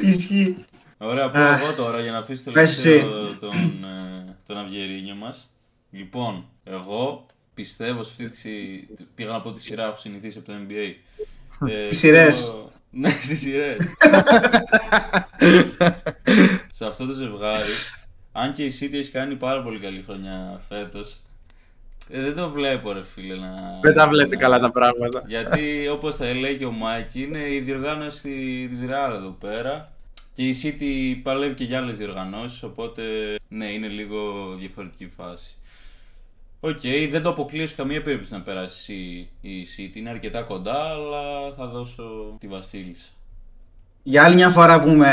Ισχύει. 0.09 0.57
Ωραία, 0.99 1.31
πω 1.31 1.39
Αχ. 1.39 1.61
εγώ 1.63 1.73
τώρα 1.73 2.01
για 2.01 2.13
να 2.13 2.19
αφήσεις 2.19 2.45
το 2.45 2.51
Πες 2.53 2.83
τελευταίο 2.83 3.27
εσύ. 3.27 3.39
τον, 3.39 3.85
ε, 3.85 4.37
τον 4.47 4.59
Αυγερίνιο 4.59 5.15
μας. 5.15 5.51
Λοιπόν, 5.91 6.45
εγώ 6.65 7.27
πιστεύω 7.55 8.03
σε 8.03 8.11
αυτή 8.11 8.29
τη... 8.29 8.37
συ- 8.37 9.03
Πήγα 9.15 9.31
να 9.31 9.41
πω 9.41 9.53
τη 9.53 9.61
σειρά, 9.61 9.87
έχω 9.87 9.97
συνηθίσει 9.97 10.39
από 10.39 10.47
το 10.47 10.53
NBA. 10.69 10.95
Ε, 11.71 11.87
Τις 11.89 11.99
σειρές. 11.99 12.27
πιστεύω- 12.37 12.67
Ναι, 12.91 13.11
στις 13.11 13.41
σειρές. 13.41 13.77
σε 16.75 16.87
αυτό 16.87 17.07
το 17.07 17.13
ζευγάρι, 17.13 17.69
αν 18.33 18.53
και 18.53 18.65
η 18.65 18.73
City 18.81 18.93
έχει 18.95 19.11
κάνει 19.11 19.35
πάρα 19.35 19.63
πολύ 19.63 19.79
καλή 19.79 20.03
χρονιά 20.07 20.61
φέτος, 20.69 21.21
ε, 22.11 22.21
δεν 22.23 22.37
το 22.37 22.51
βλέπω 22.51 22.93
ρε 22.93 23.03
φίλε 23.15 23.35
να... 23.35 23.51
Δεν 23.83 23.95
τα 23.95 24.09
βλέπει 24.09 24.37
να- 24.37 24.43
καλά 24.43 24.59
τα 24.59 24.71
πράγματα. 24.71 25.23
γιατί 25.27 25.89
όπως 25.89 26.17
θα 26.17 26.35
λέει 26.35 26.57
και 26.57 26.65
ο 26.65 26.71
Μάκη 26.71 27.23
είναι 27.23 27.55
η 27.55 27.61
διοργάνωση 27.61 28.35
της 28.71 28.81
Real 28.89 29.13
εδώ 29.15 29.37
πέρα 29.41 29.93
και 30.35 30.43
η 30.49 30.57
City 30.63 31.21
παλεύει 31.23 31.55
και 31.55 31.65
για 31.65 31.79
άλλες 31.79 31.97
διοργανώσεις 31.97 32.63
οπότε 32.63 33.03
ναι 33.49 33.67
είναι 33.67 33.87
λίγο 33.87 34.19
διαφορετική 34.59 35.07
φάση. 35.17 35.53
Οκ, 36.61 36.81
δεν 37.11 37.23
το 37.23 37.29
αποκλείω 37.29 37.67
σε 37.67 37.75
καμία 37.75 38.03
περίπτωση 38.03 38.33
να 38.33 38.41
περάσει 38.41 38.95
η 39.41 39.51
η 39.51 39.67
City, 39.77 39.97
είναι 39.97 40.11
αρκετά 40.11 40.43
κοντά 40.43 40.75
αλλά 40.91 41.53
θα 41.57 41.67
δώσω 41.67 42.37
τη 42.41 42.47
Βασίλισσα. 42.47 43.09
Για 44.03 44.25
άλλη 44.25 44.35
μια 44.35 44.51
φορά 44.51 44.81
που 44.81 44.89
είμαι 44.89 45.13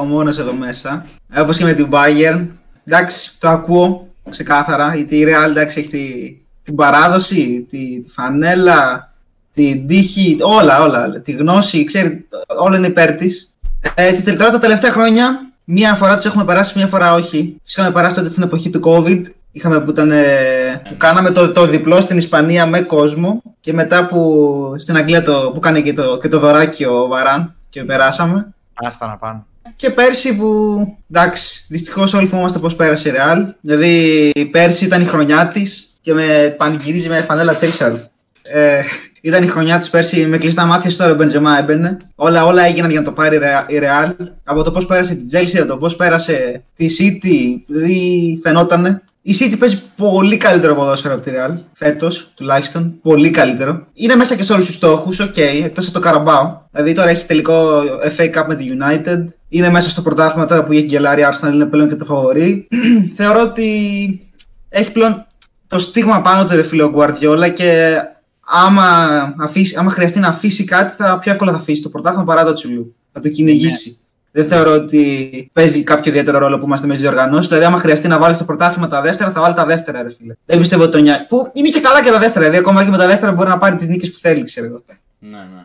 ο 0.00 0.04
μόνος 0.04 0.38
εδώ 0.38 0.52
μέσα, 0.52 1.06
όπως 1.38 1.56
και 1.58 1.64
με 1.64 1.72
την 1.72 1.88
Bayern, 1.92 2.48
εντάξει, 2.84 3.40
το 3.40 3.48
ακούω 3.48 4.11
ξεκάθαρα, 4.30 4.94
γιατί 4.94 5.16
η 5.16 5.24
Real 5.26 5.48
εντάξει, 5.48 5.80
έχει 5.80 5.88
τη, 5.88 6.36
την 6.62 6.74
παράδοση, 6.74 7.66
τη, 7.70 8.00
τη 8.00 8.10
φανέλα, 8.10 9.12
την 9.54 9.86
τύχη, 9.86 10.38
όλα, 10.40 10.82
όλα, 10.82 11.20
τη 11.20 11.32
γνώση, 11.32 11.84
ξέρει, 11.84 12.28
όλα 12.46 12.76
είναι 12.76 12.86
υπέρ 12.86 13.12
της. 13.12 13.56
Έτσι, 13.94 14.22
τελικά 14.22 14.50
τα 14.50 14.58
τελευταία 14.58 14.90
χρόνια, 14.90 15.52
μία 15.64 15.94
φορά 15.94 16.14
τους 16.16 16.24
έχουμε 16.24 16.44
περάσει, 16.44 16.78
μία 16.78 16.86
φορά 16.86 17.14
όχι. 17.14 17.56
Τους 17.62 17.72
είχαμε 17.72 17.90
περάσει 17.90 18.16
τότε 18.16 18.30
στην 18.30 18.42
εποχή 18.42 18.70
του 18.70 18.80
COVID, 18.84 19.22
είχαμε 19.52 19.80
που, 19.80 19.90
ήταν, 19.90 20.10
ε, 20.10 20.82
που 20.88 20.96
κάναμε 20.96 21.30
το, 21.30 21.52
το 21.52 21.66
διπλό 21.66 22.00
στην 22.00 22.16
Ισπανία 22.16 22.66
με 22.66 22.80
κόσμο 22.80 23.42
και 23.60 23.72
μετά 23.72 24.06
που 24.06 24.74
στην 24.78 24.96
Αγγλία 24.96 25.22
το, 25.22 25.50
που 25.54 25.60
κάνει 25.60 25.82
και 25.82 25.94
το, 25.94 26.18
και 26.18 26.28
το 26.28 26.38
δωράκι 26.38 26.84
ο 26.84 27.06
Βαράν 27.06 27.54
και 27.70 27.84
περάσαμε. 27.84 28.54
Άστα 28.74 29.06
να 29.06 29.16
πάνε. 29.16 29.44
Και 29.76 29.90
πέρσι 29.90 30.36
που. 30.36 30.78
Εντάξει, 31.10 31.64
δυστυχώς 31.68 32.14
όλοι 32.14 32.26
θυμόμαστε 32.26 32.58
πώς 32.58 32.76
πέρασε 32.76 33.08
η 33.08 33.12
Real. 33.16 33.44
Δηλαδή, 33.60 34.32
πέρσι 34.50 34.84
ήταν 34.84 35.00
η 35.00 35.04
χρονιά 35.04 35.48
της 35.48 35.96
και 36.00 36.14
με 36.14 36.54
πανηγυρίζει 36.58 37.08
με 37.08 37.20
φανέλα 37.20 37.58
Chelsea. 37.60 37.94
Ε, 38.42 38.82
ήταν 39.20 39.42
η 39.42 39.46
χρονιά 39.46 39.78
της 39.78 39.90
πέρσι 39.90 40.26
με 40.26 40.38
κλειστά 40.38 40.64
μάτια 40.64 40.96
τώρα 40.96 41.12
ο 41.12 41.14
Μπεντζεμά 41.14 41.58
έμπαινε. 41.58 41.96
Όλα, 42.14 42.44
όλα 42.44 42.62
έγιναν 42.64 42.90
για 42.90 43.00
να 43.00 43.06
το 43.06 43.12
πάρει 43.12 43.36
η 43.36 43.40
Real- 43.42 43.72
η 43.72 43.78
Real. 43.82 44.12
Από 44.44 44.62
το 44.62 44.70
πώς 44.70 44.86
πέρασε 44.86 45.14
την 45.14 45.26
Chelsea, 45.32 45.58
από 45.58 45.66
το 45.68 45.76
πώς 45.76 45.96
πέρασε 45.96 46.62
τη 46.76 46.86
City, 46.98 47.62
δηλαδή 47.66 48.38
φαινότανε. 48.42 49.02
Η 49.24 49.36
City 49.40 49.58
παίζει 49.58 49.82
πολύ 49.96 50.36
καλύτερο 50.36 50.74
ποδόσφαιρο 50.74 51.14
από 51.14 51.22
τη 51.22 51.30
Real 51.34 51.56
φέτος, 51.72 52.30
τουλάχιστον. 52.34 52.98
Πολύ 53.02 53.30
καλύτερο. 53.30 53.82
Είναι 53.94 54.16
μέσα 54.16 54.36
και 54.36 54.42
σε 54.42 54.52
όλους 54.52 54.66
τους 54.66 54.74
στόχους, 54.74 55.20
οκ, 55.20 55.36
εκτός 55.36 55.84
από 55.84 55.94
το 55.94 56.00
Καραμπάο. 56.00 56.60
Δηλαδή 56.70 56.94
τώρα 56.94 57.10
έχει 57.10 57.26
τελικό 57.26 57.82
FA 58.16 58.34
Cup 58.34 58.44
με 58.48 58.54
τη 58.54 58.64
United. 58.68 59.24
Είναι 59.48 59.70
μέσα 59.70 59.88
στο 59.88 60.02
πρωτάθλημα 60.02 60.46
τώρα 60.46 60.64
που 60.64 60.72
έχει 60.72 60.82
γκελάρει 60.82 61.20
η 61.20 61.24
Arsenal, 61.30 61.52
είναι 61.52 61.66
πλέον 61.66 61.88
και 61.88 61.96
το 61.96 62.04
φαβορή. 62.04 62.68
Θεωρώ 63.16 63.42
ότι 63.42 63.66
έχει 64.68 64.92
πλέον 64.92 65.26
το 65.66 65.78
στίγμα 65.78 66.22
πάνω 66.22 66.44
του 66.44 66.56
ρε 66.56 66.62
φίλε 66.62 66.82
ο 66.82 66.92
Guardiola 66.96 67.52
και 67.54 68.00
άμα, 68.46 68.84
αφήσει, 69.38 69.76
άμα 69.78 69.90
χρειαστεί 69.90 70.18
να 70.18 70.28
αφήσει 70.28 70.64
κάτι, 70.64 70.94
θα, 70.96 71.18
πιο 71.18 71.32
εύκολα 71.32 71.52
θα 71.52 71.58
αφήσει 71.58 71.82
το 71.82 71.88
πρωτάθλημα 71.88 72.24
παρά 72.24 72.44
το 72.44 72.52
Τσουλού. 72.52 72.94
Θα 73.12 73.20
το 73.20 73.28
κυνηγήσει. 73.28 74.01
Δεν 74.34 74.46
θεωρώ 74.46 74.72
ότι 74.74 75.50
παίζει 75.52 75.84
κάποιο 75.84 76.10
ιδιαίτερο 76.10 76.38
ρόλο 76.38 76.58
που 76.58 76.64
είμαστε 76.64 76.86
με 76.86 76.94
τι 76.94 77.00
διοργανώσει. 77.00 77.48
Δηλαδή, 77.48 77.64
άμα 77.64 77.78
χρειαστεί 77.78 78.08
να 78.08 78.18
βάλεις 78.18 78.38
το 78.38 78.44
πρωτάθλημα 78.44 78.88
τα 78.88 79.00
δεύτερα, 79.00 79.30
θα 79.30 79.40
βάλει 79.40 79.54
τα 79.54 79.64
δεύτερα, 79.64 80.02
ρε 80.02 80.10
φίλε. 80.18 80.34
Δεν 80.46 80.58
πιστεύω 80.58 80.82
ότι 80.82 80.92
το 80.92 80.98
νοιάζει. 80.98 81.24
Που 81.28 81.50
είναι 81.52 81.68
και 81.68 81.80
καλά 81.80 82.02
και 82.02 82.10
τα 82.10 82.18
δεύτερα. 82.18 82.40
Δηλαδή, 82.40 82.56
ακόμα 82.58 82.84
και 82.84 82.90
με 82.90 82.96
τα 82.96 83.06
δεύτερα 83.06 83.32
μπορεί 83.32 83.48
να 83.48 83.58
πάρει 83.58 83.76
τις 83.76 83.88
νίκες 83.88 84.10
που 84.12 84.18
θέλει, 84.18 84.44
ξέρω 84.44 84.66
εγώ. 84.66 84.82
Ναι, 85.18 85.28
ναι. 85.36 85.64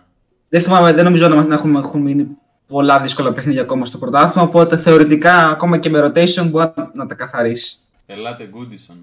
Δεν 0.50 0.62
θυμάμαι, 0.62 0.93
δεν 0.93 1.03
νομίζω 1.03 1.27
να, 1.27 1.36
μας- 1.36 1.47
να 1.47 1.53
έχουμε, 1.53 1.79
έχουν 1.79 2.01
μείνει 2.01 2.27
πολλά 2.67 3.00
δύσκολα 3.00 3.31
παιχνίδια 3.33 3.62
ακόμα 3.62 3.86
στο 3.86 3.97
πρωτάθλημα. 3.97 4.47
Οπότε 4.47 4.77
θεωρητικά 4.77 5.47
ακόμα 5.47 5.77
και 5.77 5.89
με 5.89 6.00
rotation 6.05 6.47
μπορεί 6.50 6.71
να, 6.75 6.91
να 6.93 7.05
τα 7.05 7.13
καθαρίσει. 7.15 7.79
Ελάτε 8.05 8.50
Γκούντισον. 8.51 8.95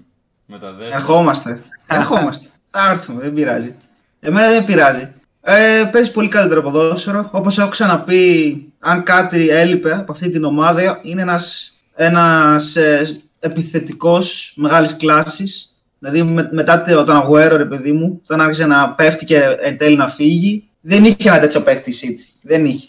Με 0.45 0.57
τα 0.59 0.71
δέρματα. 0.73 0.95
Ερχόμαστε. 0.97 1.59
Ερχόμαστε. 1.87 2.47
Θα 2.71 2.89
έρθουμε, 2.91 3.21
δεν 3.21 3.33
πειράζει. 3.33 3.75
Εμένα 4.19 4.47
δεν 4.47 4.59
με 4.59 4.65
πειράζει. 4.65 5.13
Ε, 5.41 5.83
παίζει 5.91 6.11
πολύ 6.11 6.27
καλύτερο 6.27 6.61
ποδόσφαιρο. 6.61 7.29
Όπως 7.31 7.57
έχω 7.57 7.69
ξαναπεί, 7.69 8.73
αν 8.87 9.03
κάτι 9.03 9.49
έλειπε 9.49 9.91
από 9.91 10.11
αυτή 10.11 10.29
την 10.29 10.43
ομάδα, 10.43 10.99
είναι 11.03 11.21
ένας 11.21 11.69
ένας, 11.95 12.75
ε, 12.75 13.17
επιθετικός 13.39 14.53
μεγάλης 14.55 14.97
κλάσης. 14.97 15.75
Δηλαδή, 15.99 16.23
με, 16.23 16.49
μετά 16.51 16.81
το- 16.83 17.03
τον 17.03 17.15
Αγουέρο, 17.15 17.55
ρε 17.55 17.65
παιδί 17.65 17.91
μου, 17.91 18.21
όταν 18.23 18.41
άρχισε 18.41 18.65
να 18.65 18.89
πέφτει 18.89 19.25
και 19.25 19.41
εν 19.61 19.77
τέλει 19.77 19.95
να 19.95 20.07
φύγει, 20.07 20.67
δεν 20.81 21.03
είχε 21.03 21.29
ένα 21.29 21.39
τέτοιο 21.39 21.61
παίχτη 21.61 21.89
η 21.89 21.95
City. 22.01 22.39
Δεν 22.41 22.65
είχε. 22.65 22.87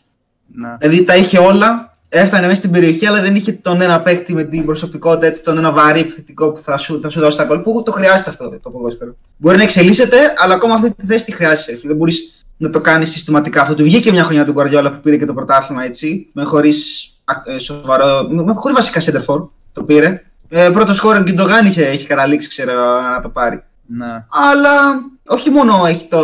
Ναι. 0.55 0.77
Δηλαδή 0.79 1.05
τα 1.05 1.17
είχε 1.17 1.39
όλα, 1.39 1.91
έφτανε 2.09 2.47
μέσα 2.47 2.59
στην 2.59 2.71
περιοχή, 2.71 3.07
αλλά 3.07 3.21
δεν 3.21 3.35
είχε 3.35 3.53
τον 3.53 3.81
ένα 3.81 4.01
παίχτη 4.01 4.35
με 4.35 4.45
την 4.45 4.65
προσωπικότητα, 4.65 5.27
έτσι, 5.27 5.43
τον 5.43 5.59
ένα 5.59 5.71
βαρύ 5.71 6.01
επιθετικό 6.01 6.53
που 6.53 6.61
θα 6.63 6.77
σου, 6.79 7.01
θα 7.01 7.09
σου 7.09 7.21
δώσει 7.21 7.37
τα 7.37 7.45
κόλπα. 7.45 7.63
Που 7.63 7.83
το 7.83 7.93
χρειάζεται 7.93 8.31
αυτό 8.31 8.59
το 8.63 8.71
ποδόσφαιρο. 8.71 9.17
Μπορεί 9.37 9.57
να 9.57 9.63
εξελίσσεται, 9.63 10.17
αλλά 10.37 10.55
ακόμα 10.55 10.75
αυτή 10.75 10.95
τη 10.95 11.07
θέση 11.07 11.25
τη 11.25 11.33
χρειάζεσαι. 11.33 11.71
ρε 11.71 11.77
φίλε. 11.77 11.89
Δεν 11.89 11.97
μπορείς 11.97 12.46
να 12.57 12.71
το 12.71 12.81
κάνεις 12.81 13.11
συστηματικά. 13.11 13.61
Αυτό 13.61 13.75
του 13.75 13.83
βγήκε 13.83 14.11
μια 14.13 14.25
χρονιά 14.25 14.45
του 14.45 14.53
Γκουαρδιόλα 14.53 14.93
που 14.93 15.01
πήρε 15.01 15.17
και 15.17 15.27
το 15.27 15.35
πρωτάθλημα 15.35 15.85
έτσι, 15.85 16.29
με 16.33 16.43
χωρίς 16.45 17.11
σοβαρό. 17.59 18.27
με, 18.31 18.53
χωρίς 18.55 18.77
βασικά 18.77 19.01
center 19.01 19.49
το 19.73 19.83
πήρε. 19.83 20.23
Ε, 20.49 20.71
Πρώτο 20.73 20.93
σκόρ 20.95 21.23
Γκιντογάν 21.23 21.67
είχε, 21.67 21.83
είχε 21.93 22.07
καταλήξει, 22.07 22.49
ξέρω, 22.49 22.73
να 23.15 23.21
το 23.21 23.29
πάρει. 23.29 23.63
ναι. 23.87 24.25
Αλλά 24.53 25.01
όχι 25.29 25.51
μόνο 25.51 25.85
έχει 25.87 26.07
το, 26.09 26.23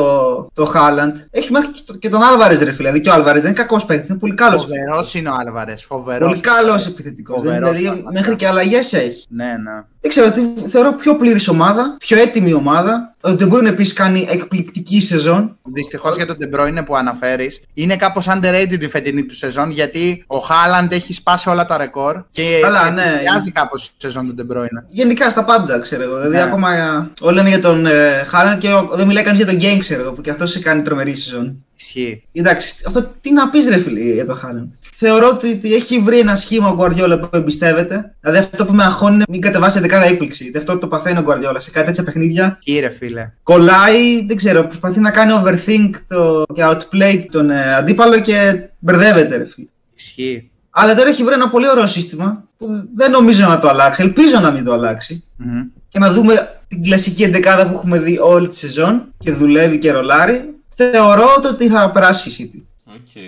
το 0.55 0.65
Χάλαντ, 0.65 1.17
έχει 1.31 1.53
μέχρι 1.53 1.69
και, 1.71 1.81
το- 1.87 1.95
και 1.99 2.09
τον 2.09 2.23
Άλβαρες, 2.23 2.59
ρε 2.59 2.65
φίλε. 2.73 2.77
Δηλαδή 2.77 3.01
και 3.01 3.09
ο 3.09 3.13
Άλβαρες 3.13 3.43
δεν 3.43 3.51
είναι 3.51 3.61
κακός 3.61 3.85
παίκτης, 3.85 4.09
είναι 4.09 4.19
πολύ 4.19 4.35
καλός. 4.35 4.63
Φοβερός 4.63 5.15
είναι 5.15 5.29
ο 5.29 5.33
Άλβαρες. 5.47 5.85
Φοβερός. 5.85 6.29
Πολύ 6.29 6.41
καλός 6.41 6.87
επιθετικός. 6.87 7.37
Φοβερός, 7.37 7.59
Δηλαδή 7.69 7.85
πραγματικά. 7.85 8.13
μέχρι 8.13 8.37
και 8.37 8.47
αλλαγές 8.47 8.93
έχει. 8.93 9.25
Ναι, 9.29 9.45
ναι. 9.45 9.85
Δεν 10.05 10.11
ξέρω, 10.11 10.31
τι- 10.31 10.69
θεωρώ 10.69 10.93
πιο 10.95 11.17
πλήρης 11.17 11.49
ομάδα, 11.49 11.97
πιο 11.99 12.19
έτοιμη 12.19 12.53
ομάδα. 12.53 13.15
Ο 13.21 13.31
De 13.31 13.53
Bruyne 13.53 13.65
επίσης 13.67 13.93
κάνει 13.93 14.27
εκπληκτική 14.31 15.01
σεζόν. 15.01 15.57
Δυστυχώς 15.63 16.17
για 16.17 16.27
τον 16.27 16.37
De 16.41 16.57
Bruyne 16.57 16.85
που 16.87 16.97
αναφέρεις, 16.97 17.61
είναι 17.75 17.97
κάπως 17.97 18.27
underrated 18.29 18.81
η 18.81 18.89
φετινή 18.89 19.23
του 19.25 19.35
σεζόν 19.37 19.71
γιατί 19.71 20.25
ο 20.27 20.39
Χάλαντ 20.39 20.93
έχει 20.93 21.13
σπάσει 21.13 21.49
όλα 21.49 21.67
τα 21.67 21.77
ρεκόρ 21.77 22.23
και 22.31 22.59
Καλά, 22.63 22.91
ναι. 22.91 23.21
μοιάζει 23.23 23.51
κάπως 23.51 23.85
η 23.87 23.91
σεζόν 23.97 24.27
του 24.27 24.35
De 24.49 24.57
Bruyne. 24.57 24.83
Γενικά 24.91 25.31
στα 25.31 25.45
πάντα, 25.45 25.79
ξέρω 25.79 26.03
εγώ. 26.03 26.17
Δηλαδή 26.17 26.37
Ναι. 26.37 26.43
ακόμα 26.43 26.75
ε, 26.75 27.11
όλοι 27.21 27.37
λένε 27.37 27.49
για 27.49 27.61
τον 27.61 27.87
ε, 27.87 28.23
Χάλαντ 28.27 28.59
και 28.59 28.69
ο- 28.73 28.91
δεν 28.95 29.07
μιλάει 29.07 29.25
κανείς 29.25 29.39
για 29.39 29.49
τον 29.49 29.57
Γκέιν, 29.57 29.79
ξέρω 29.79 30.03
εγώ, 30.03 30.13
που 30.13 30.21
και 30.21 30.31
αυτός 30.31 30.51
σε 30.51 30.61
κάνει 30.61 30.83
τρομερή 30.83 31.17
σεζόν. 31.17 31.65
Ισχύει. 31.83 32.23
Εντάξει, 32.33 32.75
αυτό 32.87 33.11
τι 33.21 33.33
να 33.33 33.51
πεις, 33.51 33.69
ρε 33.69 33.79
φίλε, 33.79 34.01
για 34.01 34.27
το 34.27 34.35
Χάλαντ. 34.35 34.67
Θεωρώ 34.95 35.29
ότι 35.29 35.53
ότι 35.53 35.75
έχει 35.75 35.99
βρει 35.99 36.19
ένα 36.19 36.37
σχήμα 36.37 36.69
ο 36.69 36.75
Γκουαρδιόλα 36.75 37.19
που 37.19 37.37
εμπιστεύεται. 37.37 38.15
Δηλαδή 38.21 38.39
αυτό 38.39 38.67
που 38.67 38.73
με 38.73 38.85
αγχώνει 38.85 39.15
είναι 39.15 39.25
μην 39.29 39.41
κατεβάσει 39.41 39.81
δεκάδα 39.81 40.05
έκπληξη. 40.05 40.43
Γιατί 40.43 40.59
αυτό 40.59 40.79
το 40.79 40.87
παθαίνει 40.87 41.19
ο 41.19 41.23
Γκουαρδιόλα 41.23 41.59
σε 41.59 41.71
κάτι 41.71 41.87
τέτοια 41.87 42.05
παιχνίδια. 42.05 42.59
Ισχύει, 42.65 42.81
ρε 42.81 42.89
φίλε. 42.89 43.31
Κολλάει, 43.43 44.27
δεν 44.27 44.37
ξέρω, 44.37 44.65
προσπαθεί 44.65 45.01
να 45.01 45.11
κάνει 45.11 45.33
overthink 45.43 45.91
το, 46.09 46.45
και 46.55 46.63
outplay 46.65 47.25
τον 47.31 47.51
ε, 47.51 47.75
αντίπαλο 47.75 48.21
και 48.21 48.69
μπερδεύεται, 48.79 49.37
ρε 49.37 49.45
φίλε. 49.45 49.67
Ισχύει. 49.95 50.51
Αλλά 50.71 50.95
τώρα 50.95 51.09
έχει 51.09 51.25
βρει 51.25 51.35
ένα 51.35 51.49
πολύ 51.49 51.69
ωραίο 51.69 51.87
σύστημα 51.87 52.45
που 52.59 52.67
δεν 52.95 53.11
νομίζω 53.11 53.47
να 53.47 53.59
το 53.59 53.69
αλλάξει. 53.69 54.03
Ελπίζω 54.03 54.41
να 54.41 54.51
μην 54.51 54.65
το 54.65 54.73
αλλάξει. 54.73 55.23
Μμμ. 55.37 55.63
Και 55.89 55.99
να 55.99 56.13
δούμε 56.13 56.61
την 56.69 56.83
κλασική 56.83 57.23
εντεκάδα 57.23 57.69
που 57.69 57.75
έχουμε 57.75 57.99
δει 57.99 58.19
όλη 58.19 58.49
τη 58.49 58.57
σεζόν 58.57 59.15
και 59.19 59.33
δουλεύει 59.33 59.79
και 59.79 59.93
ρολάρει. 59.93 60.55
Θεωρώ 60.75 61.27
ότι 61.47 61.69
θα 61.69 61.91
περάσει 61.91 62.29
η 62.29 62.51
City. 62.55 62.93
Οκ. 62.95 63.23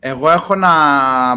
Εγώ 0.00 0.30
έχω 0.30 0.54
να 0.54 0.70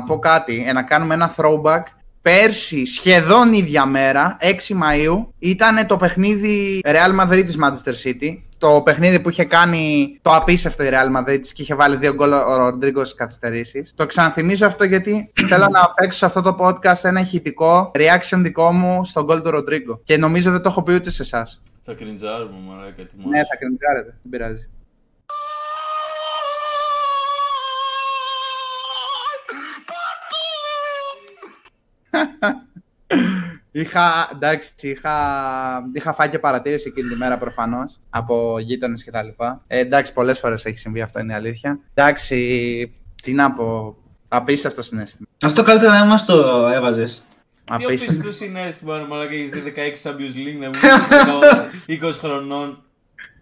πω 0.05 0.19
κάτι, 0.19 0.63
ε, 0.67 0.73
να 0.73 0.83
κάνουμε 0.83 1.13
ένα 1.13 1.35
throwback. 1.37 1.81
Πέρσι, 2.21 2.85
σχεδόν 2.85 3.53
ίδια 3.53 3.85
μέρα, 3.85 4.37
6 4.41 4.73
Μαΐου, 4.73 5.25
ήταν 5.39 5.87
το 5.87 5.97
παιχνίδι 5.97 6.81
Real 6.85 7.21
Madrid 7.21 7.57
Manchester 7.63 8.07
City. 8.07 8.37
Το 8.57 8.81
παιχνίδι 8.81 9.19
που 9.19 9.29
είχε 9.29 9.43
κάνει 9.43 10.17
το 10.21 10.35
απίστευτο 10.35 10.83
η 10.83 10.89
Real 10.91 11.19
Madrid 11.19 11.53
και 11.53 11.61
είχε 11.61 11.75
βάλει 11.75 11.97
δύο 11.97 12.13
γκολ 12.13 12.31
ο 12.31 12.55
Ροντρίγκο 12.55 13.05
στις 13.05 13.17
καθυστερήσεις. 13.17 13.93
Το 13.95 14.05
ξαναθυμίζω 14.05 14.65
αυτό 14.65 14.83
γιατί 14.83 15.31
θέλω 15.49 15.67
να 15.67 15.93
παίξω 15.95 16.17
σε 16.17 16.25
αυτό 16.25 16.41
το 16.41 16.57
podcast 16.59 17.03
ένα 17.03 17.19
ηχητικό 17.19 17.91
reaction 17.95 18.37
δικό 18.37 18.71
μου 18.71 19.05
στον 19.05 19.25
γκολ 19.25 19.41
του 19.41 19.49
Ροντρίγκο. 19.49 19.99
Και 20.03 20.17
νομίζω 20.17 20.51
δεν 20.51 20.61
το 20.61 20.69
έχω 20.69 20.83
πει 20.83 20.93
ούτε 20.93 21.09
σε 21.09 21.21
εσάς. 21.21 21.61
Θα 21.83 21.93
cringe-άρουμε, 21.93 22.55
μαλάκα, 22.67 23.03
τι 23.03 23.13
Ναι, 23.29 23.37
θα 23.37 23.55
cringe-άρετε, 23.59 24.17
δεν 24.21 24.29
πειράζει. 24.29 24.67
Είχα, 33.71 34.29
εντάξει, 34.33 34.71
είχα, 34.81 35.13
είχα 35.93 36.13
φάει 36.13 36.29
και 36.29 36.39
παρατήρηση 36.39 36.87
εκείνη 36.87 37.09
τη 37.09 37.15
μέρα 37.15 37.37
προφανώς 37.37 37.99
από 38.09 38.59
γείτονες 38.59 39.03
κτλ. 39.03 39.43
Ε, 39.67 39.79
εντάξει, 39.79 40.13
πολλές 40.13 40.39
φορές 40.39 40.65
έχει 40.65 40.77
συμβεί 40.77 41.01
αυτό, 41.01 41.19
είναι 41.19 41.33
η 41.33 41.35
αλήθεια. 41.35 41.79
Εντάξει, 41.93 42.93
τι 43.23 43.33
να 43.33 43.51
πω. 43.51 43.95
Απίστευτο 44.27 44.81
συνέστημα. 44.81 45.27
Αυτό 45.43 45.63
καλύτερα 45.63 45.99
να 45.99 46.05
μας 46.05 46.25
το 46.25 46.67
έβαζες. 46.67 47.23
Τι 47.51 47.61
Απίστευτο. 47.73 48.03
απίστευτο 48.03 48.31
συνέστημα, 48.31 48.97
ρε 48.97 49.05
μαλάκα, 49.05 49.33
έχεις 49.33 49.49
δει 49.49 49.73
16 49.75 50.09
Champions 50.09 50.35
League 50.37 50.59
να 50.59 50.69
μην 51.87 52.01
20 52.03 52.11
χρονών. 52.21 52.83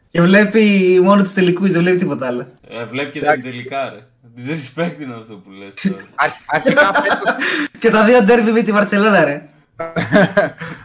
Και 0.09 0.21
βλέπει 0.21 0.99
μόνο 1.03 1.21
τους 1.21 1.33
τελικούς, 1.33 1.71
δεν 1.71 1.81
βλέπει 1.81 1.97
τίποτα 1.97 2.27
άλλο. 2.27 2.47
Ε, 2.67 2.85
βλέπει 2.85 3.11
και 3.11 3.21
τα 3.21 3.37
τελικά, 3.37 3.89
ρε. 3.89 4.07
Disrespect 4.37 5.01
είναι 5.01 5.15
αυτό 5.19 5.33
που 5.33 5.49
λες 5.51 5.73
τώρα. 5.91 6.03
Αρχ- 6.23 6.35
Αρχικά 6.47 6.93
φέτος, 6.93 7.35
Και 7.79 7.89
τα 7.89 8.03
δύο 8.03 8.21
ντέρβι 8.23 8.51
με 8.51 8.61
τη 8.61 8.71
Βαρσελόνα, 8.71 9.23
ρε. 9.23 9.45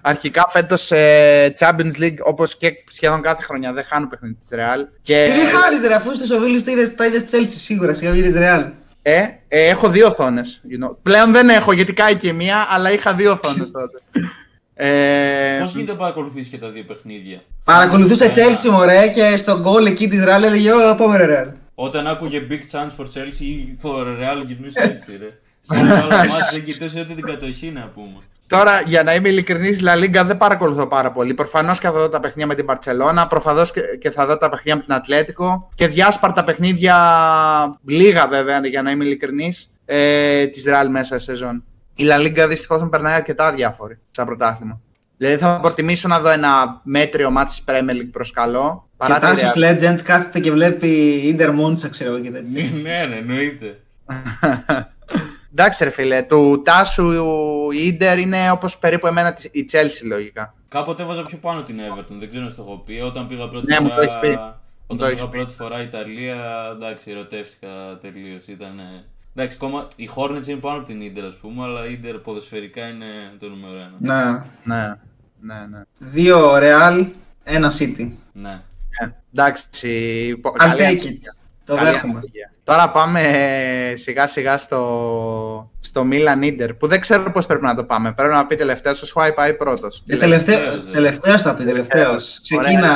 αρχικά 0.02 0.46
φέτος 0.50 0.90
ε, 0.90 1.52
Champions 1.58 2.00
League 2.02 2.16
όπως 2.22 2.56
και 2.56 2.72
σχεδόν 2.88 3.22
κάθε 3.22 3.42
χρονιά 3.42 3.72
δεν 3.72 3.84
χάνουν 3.84 4.08
παιχνίδι 4.08 4.34
της 4.34 4.48
Real. 4.52 4.86
Και, 5.02 5.22
Τι 5.26 5.30
δεν 5.32 5.46
χάνεις, 5.60 5.82
ρε, 5.86 5.94
αφού 5.94 6.14
στου 6.14 6.36
ομίλου 6.36 6.62
τα 6.62 6.70
είδε 6.70 6.88
τα 6.88 7.06
είδες 7.06 7.24
Chelsea 7.32 7.46
σίγουρα, 7.56 7.92
σιγά 7.94 8.10
μην 8.10 8.18
είδες 8.24 8.34
Ρεάλ. 8.34 8.64
ε, 9.02 9.20
ε, 9.48 9.66
έχω 9.68 9.88
δύο 9.88 10.06
οθόνες. 10.06 10.60
You 10.70 10.86
know. 10.88 10.96
Πλέον 11.02 11.32
δεν 11.32 11.48
έχω 11.48 11.72
γιατί 11.72 11.92
κάει 11.92 12.14
και 12.16 12.32
μία, 12.32 12.66
αλλά 12.70 12.92
είχα 12.92 13.14
δύο 13.14 13.32
οθόνες 13.32 13.70
τότε. 13.70 13.98
Ε, 14.80 15.58
Πώς 15.60 15.72
γίνεται 15.72 15.92
να 15.92 15.98
παρακολουθείς 15.98 16.48
και 16.48 16.58
τα 16.58 16.68
δύο 16.68 16.82
παιχνίδια; 16.84 17.40
Παρακολουθούσε 17.64 18.24
Ε, 18.24 18.30
Chelsea, 18.34 18.70
μωρέ, 18.70 19.08
και 19.08 19.36
στον 19.36 19.60
γκολ 19.60 19.86
εκεί 19.86 20.08
της 20.08 20.24
Ρεάλ 20.24 20.42
έλεγε: 20.42 20.72
Ω, 20.72 20.94
πάμε 20.98 21.16
ρε 21.16 21.24
Ρεάλ. 21.24 21.48
Όταν 21.80 22.06
άκουγε 22.06 22.46
Big 22.50 22.60
Chance 22.72 22.90
for 22.98 23.04
Chelsea 23.04 23.40
ή 23.40 23.76
for 23.82 24.06
Real 24.06 24.44
γυρνούσε 24.46 24.80
έτσι, 24.94 25.16
ρε. 25.16 25.38
Σε 25.60 25.76
ένα 25.76 25.98
άλλο 25.98 26.08
μάτι 26.08 26.44
δεν 26.52 26.64
κοιτούσε 26.64 27.00
ούτε 27.00 27.14
την 27.14 27.24
κατοχή 27.24 27.70
να 27.70 27.90
πούμε. 27.94 28.18
Τώρα, 28.46 28.80
για 28.80 29.02
να 29.02 29.14
είμαι 29.14 29.28
ειλικρινής, 29.28 29.80
La 29.84 30.04
Liga 30.04 30.22
δεν 30.26 30.36
παρακολουθώ 30.36 30.86
πάρα 30.86 31.12
πολύ. 31.12 31.34
Προφανώς 31.34 31.78
και 31.78 31.86
θα 31.86 31.92
δω 31.92 32.08
τα 32.08 32.20
παιχνίδια 32.20 32.46
με 32.46 32.54
την 32.54 32.64
Παρσελώνα, 32.64 33.26
προφανώς 33.26 33.72
και, 33.72 33.80
και 34.00 34.10
θα 34.10 34.26
δω 34.26 34.38
τα 34.38 34.48
παιχνίδια 34.48 34.76
με 34.76 34.82
την 34.82 34.92
Ατλέτικο 34.92 35.68
και 35.74 35.88
διάσπαρτα 35.88 36.44
παιχνίδια, 36.44 36.96
λίγα 37.84 38.26
βέβαια 38.26 38.66
για 38.66 38.82
να 38.82 38.90
είμαι 38.90 39.04
ειλικρινής, 39.04 39.70
ε, 39.84 40.46
της 40.46 40.64
Real 40.68 40.88
μέσα 40.90 41.18
σε 41.18 41.24
σεζόν. 41.24 41.64
Η 41.94 42.04
La 42.10 42.26
Liga 42.26 42.46
δυστυχώς 42.48 42.82
μου 42.82 42.88
περνάει 42.88 43.14
αρκετά 43.14 43.46
αδιάφορη 43.46 43.98
σαν 44.10 44.26
πρωτάθλημα. 44.26 44.80
Δηλαδή 45.18 45.36
θα 45.36 45.58
προτιμήσω 45.62 46.08
να 46.08 46.20
δω 46.20 46.28
ένα 46.30 46.80
μέτριο 46.82 47.30
μάτι 47.30 47.48
της 47.50 47.64
Premier 47.66 47.94
League 47.94 48.08
προς 48.12 48.30
καλό. 48.30 48.88
Και 49.06 49.12
τη 49.12 49.20
Τάσο 49.20 49.42
Real. 49.54 49.58
Legend 49.58 50.00
κάθεται 50.02 50.40
και 50.40 50.50
βλέπει 50.52 50.88
Ιντερ 51.24 51.52
Μόντσα, 51.52 51.88
ξέρω 51.88 52.14
εγώ 52.14 52.22
και 52.22 52.30
τέτοια. 52.30 52.64
ναι, 52.82 53.06
ναι, 53.06 53.16
εννοείται. 53.16 53.80
Εντάξει, 55.52 55.84
ρε 55.84 55.90
φίλε, 55.90 56.22
του 56.22 56.62
Τάσου 56.64 57.10
η 57.70 57.86
Ιντερ 57.86 58.18
είναι 58.18 58.50
όπως 58.50 58.78
περίπου 58.78 59.06
εμένα 59.06 59.32
της- 59.32 59.44
η 59.52 59.68
Chelsea 59.72 60.06
λογικά. 60.06 60.54
Κάποτε 60.68 61.02
έβαζα 61.02 61.22
πιο 61.24 61.38
πάνω 61.38 61.62
την 61.62 61.76
Everton, 61.78 62.14
δεν 62.18 62.28
ξέρω 62.28 62.44
αν 62.44 62.54
το 62.56 62.62
έχω 62.62 62.82
πει. 62.86 63.00
Όταν 63.00 63.28
πήγα 63.28 63.48
πρώτη 63.48 63.66
Ναι, 63.72 63.80
μου 63.80 63.86
φορά. 63.88 63.94
το 63.96 64.02
έχεις 64.02 64.18
πει. 64.18 64.28
Μου 64.28 64.36
το 64.86 64.94
Όταν 64.94 65.06
έχεις 65.06 65.16
πήγα 65.20 65.28
πει. 65.30 65.36
πρώτη 65.36 65.52
φορά 65.52 65.82
Ιταλία, 65.82 66.36
εντάξει, 66.74 67.10
ερωτεύτηκα 67.10 67.68
τελείως. 68.00 68.46
Ήταν. 68.46 68.80
Εντάξει, 69.34 69.56
ακόμα 69.60 69.88
η 69.96 70.08
Hornets 70.14 70.46
είναι 70.48 70.58
πάνω 70.60 70.76
από 70.78 70.86
την 70.86 71.00
Inter, 71.02 71.22
ας 71.28 71.34
πούμε, 71.40 71.64
αλλά 71.64 71.86
η 71.86 71.98
Inter 72.02 72.20
ποδοσφαιρικά 72.22 72.86
είναι 72.88 73.06
το 73.40 73.48
νούμερο 73.48 73.74
ένα. 73.78 73.92
Να. 73.98 74.46
Ναι, 74.64 74.94
ναι, 75.40 75.54
ναι. 75.70 75.82
Δύο 75.98 76.58
Ρεάλ, 76.58 77.06
ένα 77.44 77.72
City. 77.78 78.08
Ναι. 78.32 78.60
Ε, 79.00 79.08
εντάξει. 79.34 79.66
πο- 80.42 80.52
I'll 80.58 80.58
καλή 80.58 80.80
take 80.80 81.04
ανalogia. 81.04 81.08
it. 81.10 81.34
Το 81.64 81.74
Καλή 81.74 81.90
δέχομαι. 81.90 82.20
ανalogia. 82.22 82.52
Τώρα 82.64 82.90
πάμε 82.90 83.20
ε, 83.22 83.96
σιγά 83.96 84.26
σιγά 84.26 84.56
στο, 84.56 85.70
στο 85.80 86.06
Milan 86.10 86.44
Inter 86.44 86.68
που 86.78 86.86
δεν 86.86 87.00
ξέρω 87.00 87.30
πώς 87.32 87.46
πρέπει 87.46 87.64
να 87.64 87.74
το 87.74 87.84
πάμε. 87.84 88.12
Πρέπει 88.12 88.32
να 88.32 88.46
πει 88.46 88.56
τελευταίο, 88.56 88.92
ο 88.92 89.04
Σουάι 89.06 89.32
πάει 89.32 89.54
πρώτος. 89.54 90.02
Ε, 90.06 90.16
τελευταίο, 90.16 90.58
Τελευταίος, 90.58 90.86
ε. 90.86 90.90
τελευταίος 90.90 91.42
θα 91.42 91.54
πει, 91.54 91.64
τελευταίος. 91.64 92.40
Ξεκίνα, 92.42 92.92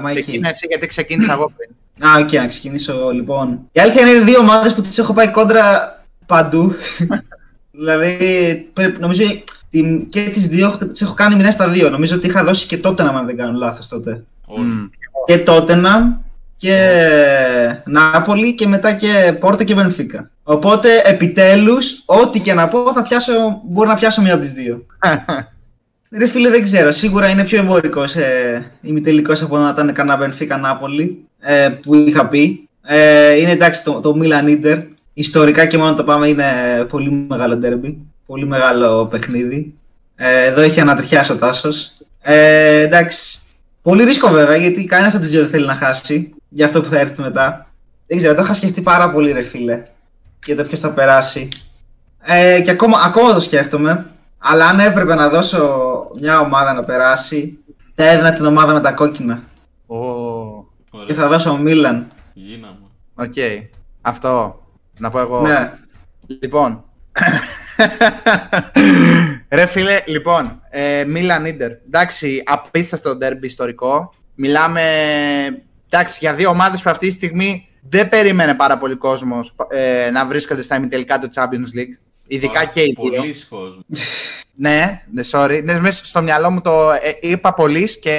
Μάικη. 0.00 0.20
Ξεκίνα 0.20 0.48
εσύ 0.48 0.66
γιατί 0.68 0.86
ξεκίνησα 0.86 1.32
εγώ 1.32 1.52
πριν. 1.56 1.70
Α, 2.10 2.18
οκ, 2.18 2.32
να 2.32 2.46
ξεκινήσω 2.46 3.10
λοιπόν. 3.10 3.68
Η 3.72 3.80
αλήθεια 3.80 4.08
είναι 4.08 4.20
δύο 4.20 4.38
ομάδες 4.38 4.74
που 4.74 4.80
τις 4.82 4.98
έχω 4.98 5.12
πάει 5.12 5.28
κόντρα 5.30 5.96
παντού. 6.26 6.74
δηλαδή, 7.78 8.70
πρέπει- 8.72 8.98
νομίζω 9.00 9.22
την- 9.28 9.42
και 10.08 10.30
τις 10.32 10.46
δύο 10.46 10.78
τις 10.92 11.02
έχω 11.02 11.14
κάνει 11.14 11.44
0 11.44 11.46
στα 11.50 11.72
2. 11.72 11.90
Νομίζω 11.90 12.16
ότι 12.16 12.26
είχα 12.26 12.44
δώσει 12.44 12.66
και 12.66 12.76
τότε 12.76 13.02
να 13.02 13.10
αν 13.10 13.26
δεν 13.26 13.36
κάνω 13.36 13.58
λάθος 13.58 13.88
τότε. 13.88 14.22
Όλοι. 14.46 14.66
Μμ. 14.66 14.88
Και 15.26 15.38
τότε 15.38 15.74
να 15.74 16.20
και 16.56 16.76
Νάπολη 17.84 18.54
και 18.54 18.66
μετά 18.66 18.92
και 18.92 19.36
Πόρτο 19.40 19.64
και 19.64 19.74
Βενφίκα. 19.74 20.30
Οπότε 20.42 20.88
επιτέλους, 21.04 22.02
ό,τι 22.04 22.40
και 22.40 22.54
να 22.54 22.68
πω, 22.68 22.92
θα 22.92 23.02
πιάσω, 23.02 23.32
μπορώ 23.64 23.88
να 23.88 23.94
πιάσω 23.94 24.22
μία 24.22 24.32
από 24.32 24.42
τις 24.42 24.52
δύο. 24.52 24.86
Ρε 26.18 26.26
φίλε, 26.26 26.50
δεν 26.50 26.62
ξέρω. 26.62 26.90
Σίγουρα 26.90 27.28
είναι 27.28 27.44
πιο 27.44 27.58
εμπορικός 27.58 28.14
ε, 28.14 28.72
ημιτελικός 28.80 29.42
από 29.42 29.56
να 29.56 29.68
ήταν 29.68 29.92
κανένα 29.92 30.16
Βενφίκα 30.16 30.56
Νάπολη 30.56 31.24
ε, 31.38 31.68
που 31.82 31.94
είχα 31.94 32.28
πει. 32.28 32.68
Ε, 32.82 33.32
είναι 33.40 33.50
εντάξει 33.50 33.84
το, 33.84 34.00
το 34.00 34.14
Milan 34.22 34.44
Inter. 34.44 34.82
Ιστορικά 35.12 35.66
και 35.66 35.78
μόνο 35.78 35.94
το 35.94 36.04
πάμε 36.04 36.28
είναι 36.28 36.44
πολύ 36.88 37.10
μεγάλο 37.10 37.56
ντέρμπι. 37.56 37.98
Πολύ 38.26 38.46
μεγάλο 38.46 39.06
παιχνίδι. 39.06 39.74
Ε, 40.16 40.44
εδώ 40.44 40.60
έχει 40.60 40.80
ανατριχιάσει 40.80 41.32
ο 41.32 41.36
Τάσος. 41.36 41.92
Ε, 42.20 42.80
εντάξει. 42.80 43.38
Πολύ 43.82 44.04
ρίσκο 44.04 44.28
βέβαια 44.28 44.56
γιατί 44.56 44.84
κανένας 44.84 45.14
από 45.14 45.22
τι 45.22 45.28
δύο 45.28 45.40
δεν 45.40 45.50
θέλει 45.50 45.66
να 45.66 45.74
χάσει 45.74 46.34
για 46.48 46.64
αυτό 46.64 46.80
που 46.80 46.88
θα 46.88 46.98
έρθει 46.98 47.20
μετά. 47.20 47.70
Δεν 48.06 48.18
ξέρω, 48.18 48.34
το 48.34 48.42
είχα 48.42 48.54
σκεφτεί 48.54 48.82
πάρα 48.82 49.10
πολύ, 49.10 49.32
ρε 49.32 49.42
φίλε. 49.42 49.82
Για 50.44 50.56
το 50.56 50.64
ποιος 50.64 50.80
θα 50.80 50.90
περάσει. 50.90 51.48
Ε, 52.22 52.60
και 52.60 52.70
ακόμα, 52.70 52.98
ακόμα 53.04 53.34
το 53.34 53.40
σκέφτομαι. 53.40 54.06
Αλλά 54.38 54.66
αν 54.66 54.80
έπρεπε 54.80 55.14
να 55.14 55.28
δώσω 55.28 56.00
μια 56.20 56.40
ομάδα 56.40 56.72
να 56.72 56.84
περάσει, 56.84 57.58
θα 57.94 58.04
έδινα 58.04 58.32
την 58.32 58.44
ομάδα 58.44 58.72
με 58.72 58.80
τα 58.80 58.92
κόκκινα. 58.92 59.42
Oh. 59.86 60.64
Και 61.06 61.14
θα 61.14 61.28
δώσω 61.28 61.56
Μίλαν. 61.56 62.06
Γίναμε. 62.32 62.76
Οκ. 63.14 63.32
Okay. 63.36 63.68
Αυτό. 64.00 64.62
Να 64.98 65.10
πω 65.10 65.18
εγώ. 65.18 65.40
Ναι. 65.40 65.72
Λοιπόν. 66.26 66.84
Ρε 69.48 69.66
φίλε, 69.66 70.02
λοιπόν, 70.06 70.62
ε, 70.70 71.04
Μίλαν 71.04 71.44
Ίντερ. 71.44 71.70
Εντάξει, 71.86 72.42
απίστευτο 72.46 73.16
ντέρμπι 73.16 73.46
ιστορικό. 73.46 74.14
Μιλάμε 74.34 74.82
εντάξει, 75.88 76.18
για 76.20 76.34
δύο 76.34 76.48
ομάδες 76.48 76.82
που 76.82 76.90
αυτή 76.90 77.06
τη 77.06 77.12
στιγμή 77.12 77.68
δεν 77.88 78.08
περίμενε 78.08 78.54
πάρα 78.54 78.78
πολύ 78.78 78.94
κόσμος 78.94 79.54
ε, 79.68 80.10
να 80.10 80.26
βρίσκονται 80.26 80.62
στα 80.62 80.76
ημιτελικά 80.76 81.18
του 81.18 81.28
Champions 81.34 81.78
League. 81.78 81.98
Ειδικά 82.26 82.64
και 82.64 82.80
οι 82.80 82.96
δύο. 83.00 83.20
Πολλοί 83.20 83.34
κόσμοι. 83.48 83.82
ναι, 84.54 85.02
ναι, 85.12 85.22
sorry. 85.30 85.60
Ναι, 85.64 85.80
μέσα 85.80 86.04
στο 86.04 86.22
μυαλό 86.22 86.50
μου 86.50 86.60
το 86.60 86.90
ε, 86.90 87.18
είπα 87.20 87.54
πολύς 87.54 87.98
και 87.98 88.10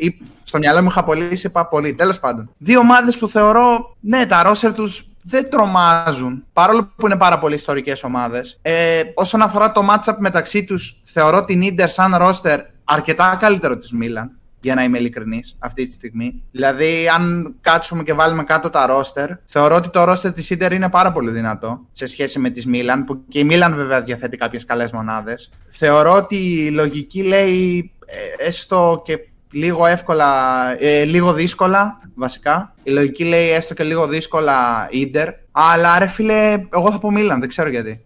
ε, 0.00 0.08
στο 0.42 0.58
μυαλό 0.58 0.82
μου 0.82 0.88
είχα 0.88 1.04
πολύς, 1.04 1.44
είπα 1.44 1.66
πολύ. 1.66 1.94
Τέλος 1.94 2.20
πάντων. 2.20 2.50
Δύο 2.58 2.78
ομάδες 2.78 3.16
που 3.16 3.28
θεωρώ, 3.28 3.96
ναι, 4.00 4.26
τα 4.26 4.42
ρόσερ 4.42 4.72
τους 4.72 5.06
δεν 5.24 5.50
τρομάζουν. 5.50 6.44
Παρόλο 6.52 6.92
που 6.96 7.06
είναι 7.06 7.16
πάρα 7.16 7.38
πολύ 7.38 7.54
ιστορικές 7.54 8.02
ομάδες. 8.02 8.58
Ε, 8.62 9.02
όσον 9.14 9.42
αφορά 9.42 9.72
το 9.72 9.88
matchup 9.90 10.14
μεταξύ 10.18 10.64
τους, 10.64 11.00
θεωρώ 11.04 11.44
την 11.44 11.62
Ιντερ 11.62 11.90
σαν 11.90 12.16
ρόστερ 12.16 12.60
αρκετά 12.84 13.36
καλύτερο 13.40 13.78
της 13.78 13.92
Μίλαν. 13.92 14.30
Για 14.60 14.74
να 14.74 14.82
είμαι 14.84 14.98
ειλικρινής 14.98 15.56
αυτή 15.58 15.84
τη 15.84 15.92
στιγμή. 15.92 16.42
Δηλαδή, 16.50 17.08
αν 17.08 17.54
κάτσουμε 17.60 18.02
και 18.02 18.12
βάλουμε 18.12 18.44
κάτω 18.44 18.70
τα 18.70 18.86
ρόστερ, 18.86 19.30
θεωρώ 19.44 19.76
ότι 19.76 19.90
το 19.90 20.04
ρόστερ 20.04 20.32
της 20.32 20.50
Ιντερ 20.50 20.72
είναι 20.72 20.88
πάρα 20.88 21.12
πολύ 21.12 21.30
δυνατό 21.30 21.80
σε 21.92 22.06
σχέση 22.06 22.38
με 22.38 22.50
της 22.50 22.66
Μίλαν, 22.66 23.04
που 23.04 23.24
και 23.28 23.38
η 23.38 23.44
Μίλαν 23.44 23.74
βέβαια 23.74 24.02
διαθέτει 24.02 24.36
κάποιες 24.36 24.64
καλές 24.64 24.92
μονάδες. 24.92 25.50
Θεωρώ 25.68 26.12
ότι 26.12 26.36
η 26.36 26.70
λογική 26.70 27.22
λέει 27.22 27.92
ε, 28.06 28.46
έστω 28.46 29.02
και 29.04 29.18
λίγο 29.54 29.86
εύκολα, 29.86 30.66
ε, 30.78 31.04
λίγο 31.04 31.32
δύσκολα 31.32 32.00
βασικά. 32.14 32.74
Η 32.82 32.90
λογική 32.90 33.24
λέει 33.24 33.50
έστω 33.50 33.74
και 33.74 33.84
λίγο 33.84 34.06
δύσκολα 34.06 34.88
Ίντερ. 34.90 35.28
Αλλά 35.52 35.98
ρε 35.98 36.06
φίλε, 36.06 36.66
εγώ 36.72 36.90
θα 36.90 36.98
πω 36.98 37.10
Μίλαν, 37.10 37.40
δεν 37.40 37.48
ξέρω 37.48 37.68
γιατί. 37.68 38.04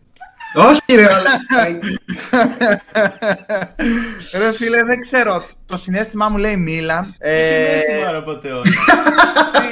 Όχι 0.54 0.80
ρε, 0.94 1.02
ρε 4.38 4.52
φίλε, 4.52 4.84
δεν 4.84 5.00
ξέρω. 5.00 5.44
Το 5.66 5.76
συνέστημά 5.76 6.28
μου 6.28 6.36
λέει 6.36 6.56
Μίλαν. 6.56 7.14
Ε... 7.18 7.44
Συνέστημα 7.44 8.12
ρε 8.12 8.20
πατεώνα. 8.20 8.70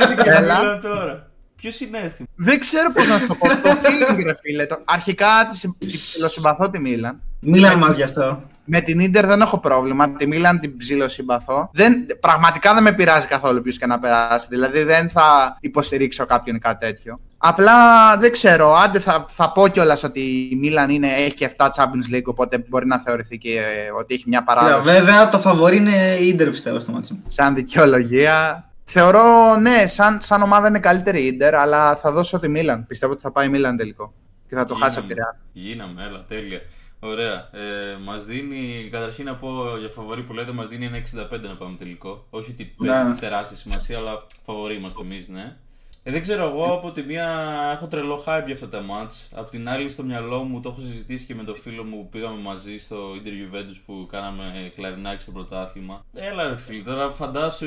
Είσαι 0.00 0.14
και 0.14 0.30
Μίλαν 0.40 0.80
τώρα. 0.82 1.30
Ποιο 1.56 1.70
συνέστημα; 1.70 2.28
Δεν 2.34 2.58
ξέρω 2.58 2.92
πώς 2.92 3.08
να 3.08 3.18
σου 3.18 3.26
το 3.26 3.34
πω. 3.34 3.48
το 3.48 3.70
feeling, 3.82 4.22
ρε 4.24 4.34
φίλε. 4.42 4.66
Το... 4.66 4.78
Αρχικά 4.84 5.48
τη 5.78 5.86
ψιλοσυμπαθώ 5.86 6.70
τη 6.70 6.78
Μίλαν. 6.78 7.20
Μίλαν 7.40 7.78
μας 7.78 7.94
γι' 7.94 8.02
αυτό. 8.02 8.42
Με 8.66 8.80
την 8.80 9.10
ντερ 9.10 9.26
δεν 9.26 9.40
έχω 9.40 9.58
πρόβλημα. 9.58 10.10
Τη 10.10 10.26
Μίλαν 10.26 10.60
την 10.60 10.76
ψιλοσυμπαθώ. 10.76 11.70
Δεν, 11.72 12.06
πραγματικά 12.20 12.74
δεν 12.74 12.82
με 12.82 12.92
πειράζει 12.92 13.26
καθόλου 13.26 13.62
ποιος 13.62 13.78
και 13.78 13.86
να 13.86 13.98
περάσει. 13.98 14.46
Δηλαδή 14.50 14.82
δεν 14.82 15.10
θα 15.10 15.56
υποστηρίξω 15.60 16.26
κάποιον 16.26 16.58
κάτι 16.58 16.86
τέτοιο. 16.86 17.20
Απλά 17.38 17.74
δεν 18.18 18.32
ξέρω. 18.32 18.72
Άντε 18.74 18.98
θα, 18.98 19.26
θα 19.28 19.52
πω 19.52 19.68
κιόλας 19.68 20.02
ότι 20.04 20.20
η 20.50 20.56
Μίλαν 20.56 20.90
είναι, 20.90 21.08
έχει 21.08 21.34
και 21.34 21.50
7 21.56 21.66
Champions 21.66 22.14
League, 22.14 22.24
οπότε 22.24 22.64
μπορεί 22.68 22.86
να 22.86 22.98
θεωρηθεί 22.98 23.38
και 23.38 23.50
ε, 23.50 23.90
ότι 23.98 24.14
έχει 24.14 24.24
μια 24.26 24.44
παράδοση. 24.44 24.82
βέβαια 24.82 25.28
το 25.28 25.38
φαβορή 25.38 25.76
είναι 25.76 26.16
η 26.20 26.28
Ιντερ, 26.28 26.50
πιστεύω 26.50 26.80
στο 26.80 26.92
μάτι 26.92 27.22
Σαν 27.26 27.54
δικαιολογία. 27.54 28.64
Θεωρώ, 28.84 29.56
ναι, 29.56 29.86
σαν, 29.86 30.18
σαν 30.20 30.42
ομάδα 30.42 30.68
είναι 30.68 30.78
καλύτερη 30.78 31.22
η 31.22 31.26
Ιντερ, 31.26 31.54
αλλά 31.54 31.96
θα 31.96 32.12
δώσω 32.12 32.38
τη 32.38 32.48
Μίλαν. 32.48 32.86
Πιστεύω 32.86 33.12
ότι 33.12 33.22
θα 33.22 33.32
πάει 33.32 33.46
η 33.46 33.48
Μίλαν 33.48 33.76
τελικό. 33.76 34.14
Και 34.48 34.54
θα 34.54 34.64
το 34.64 34.74
Γίναμε. 34.74 34.84
χάσει 34.84 34.98
από 34.98 35.08
τη 35.08 35.14
Ρεάλ. 35.14 35.32
Γίναμε, 35.52 36.02
έλα, 36.04 36.24
τέλεια. 36.28 36.60
Ωραία. 37.00 37.48
Ε, 37.52 37.96
μας 38.04 38.24
δίνει, 38.24 38.88
καταρχήν 38.90 39.24
να 39.24 39.34
πω 39.34 39.76
για 39.78 39.88
φαβορή 39.88 40.22
που 40.22 40.32
λέτε, 40.32 40.52
μας 40.52 40.68
δίνει 40.68 40.86
ένα 40.86 40.96
65 40.96 41.40
να 41.40 41.56
πάμε 41.56 41.76
τελικό. 41.76 42.26
Όχι 42.30 42.50
ότι 42.50 42.64
παίζει 42.64 43.08
ναι. 43.08 43.14
τεράστια 43.14 43.56
σημασία, 43.56 43.98
αλλά 43.98 44.24
φαβορή 44.44 44.76
είμαστε 44.76 45.02
εμείς, 45.02 45.28
ναι. 45.28 45.56
Ε, 46.08 46.10
δεν 46.10 46.22
ξέρω, 46.22 46.44
εγώ 46.44 46.74
από 46.74 46.90
τη 46.90 47.02
μία 47.02 47.28
έχω 47.74 47.86
τρελό 47.86 48.24
hype 48.26 48.42
για 48.44 48.54
αυτά 48.54 48.68
τα 48.68 48.80
μάτς. 48.80 49.28
Απ' 49.34 49.50
την 49.50 49.68
άλλη 49.68 49.88
στο 49.88 50.02
μυαλό 50.02 50.42
μου 50.42 50.60
το 50.60 50.68
έχω 50.68 50.80
συζητήσει 50.80 51.26
και 51.26 51.34
με 51.34 51.44
το 51.44 51.54
φίλο 51.54 51.84
μου 51.84 51.96
που 51.96 52.08
πήγαμε 52.08 52.42
μαζί 52.42 52.76
στο 52.76 52.96
Inter 53.14 53.28
Juventus 53.28 53.80
που 53.86 54.06
κάναμε 54.10 54.72
κλαρινάκι 54.74 55.22
στο 55.22 55.32
πρωτάθλημα. 55.32 56.04
Έλα 56.14 56.48
ρε 56.48 56.56
φίλε, 56.56 56.82
τώρα 56.82 57.10
φαντάσου, 57.10 57.66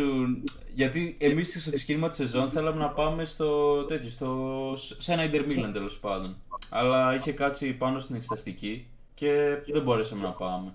γιατί 0.73 1.17
εμείς 1.19 1.61
στο 1.61 1.71
ξεκίνημα 1.71 2.07
της 2.07 2.17
σεζόν 2.17 2.49
θέλαμε 2.49 2.79
να 2.79 2.89
πάμε 2.89 3.25
στο 3.25 3.83
τέτοιο, 3.83 4.09
στο, 4.09 4.73
σε 4.97 5.13
ένα 5.13 5.29
Inter 5.31 5.41
Milan 5.41 5.69
τέλος 5.73 5.99
πάντων. 5.99 6.35
Αλλά 6.69 7.15
είχε 7.15 7.31
κάτσει 7.31 7.73
πάνω 7.73 7.99
στην 7.99 8.15
εξεταστική 8.15 8.85
και 9.19 9.71
δεν 9.71 9.83
μπορέσαμε 9.83 10.23
να 10.23 10.31
πάμε. 10.31 10.73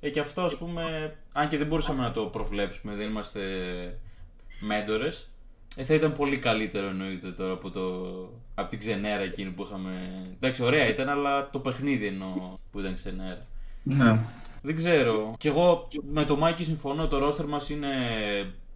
Ε, 0.00 0.10
και 0.10 0.20
αυτό 0.20 0.42
ας 0.42 0.56
πούμε, 0.56 1.16
αν 1.32 1.48
και 1.48 1.56
δεν 1.56 1.66
μπορούσαμε 1.66 2.02
να 2.02 2.10
το 2.10 2.24
προβλέψουμε, 2.24 2.94
δεν 2.94 3.08
είμαστε 3.08 3.40
μέντορες, 4.60 5.30
ε, 5.76 5.84
θα 5.84 5.94
ήταν 5.94 6.12
πολύ 6.12 6.38
καλύτερο 6.38 6.86
εννοείται 6.86 7.30
τώρα 7.30 7.52
από, 7.52 7.70
το, 7.70 7.82
από 8.54 8.68
την 8.70 8.78
ξενέρα 8.78 9.22
εκείνη 9.22 9.50
που 9.50 9.62
είχαμε. 9.62 9.90
Εντάξει, 10.34 10.62
ωραία 10.62 10.88
ήταν, 10.88 11.08
αλλά 11.08 11.50
το 11.50 11.58
παιχνίδι 11.58 12.06
εννοώ 12.06 12.58
που 12.70 12.80
ήταν 12.80 12.94
ξενέρα. 12.94 13.46
Ναι. 13.82 14.20
Δεν 14.62 14.76
ξέρω. 14.76 15.34
Κι 15.38 15.48
εγώ 15.48 15.88
με 16.10 16.24
το 16.24 16.36
Μάικη 16.36 16.64
συμφωνώ. 16.64 17.08
Το 17.08 17.18
ρόστερ 17.18 17.46
μας 17.46 17.70
είναι. 17.70 17.88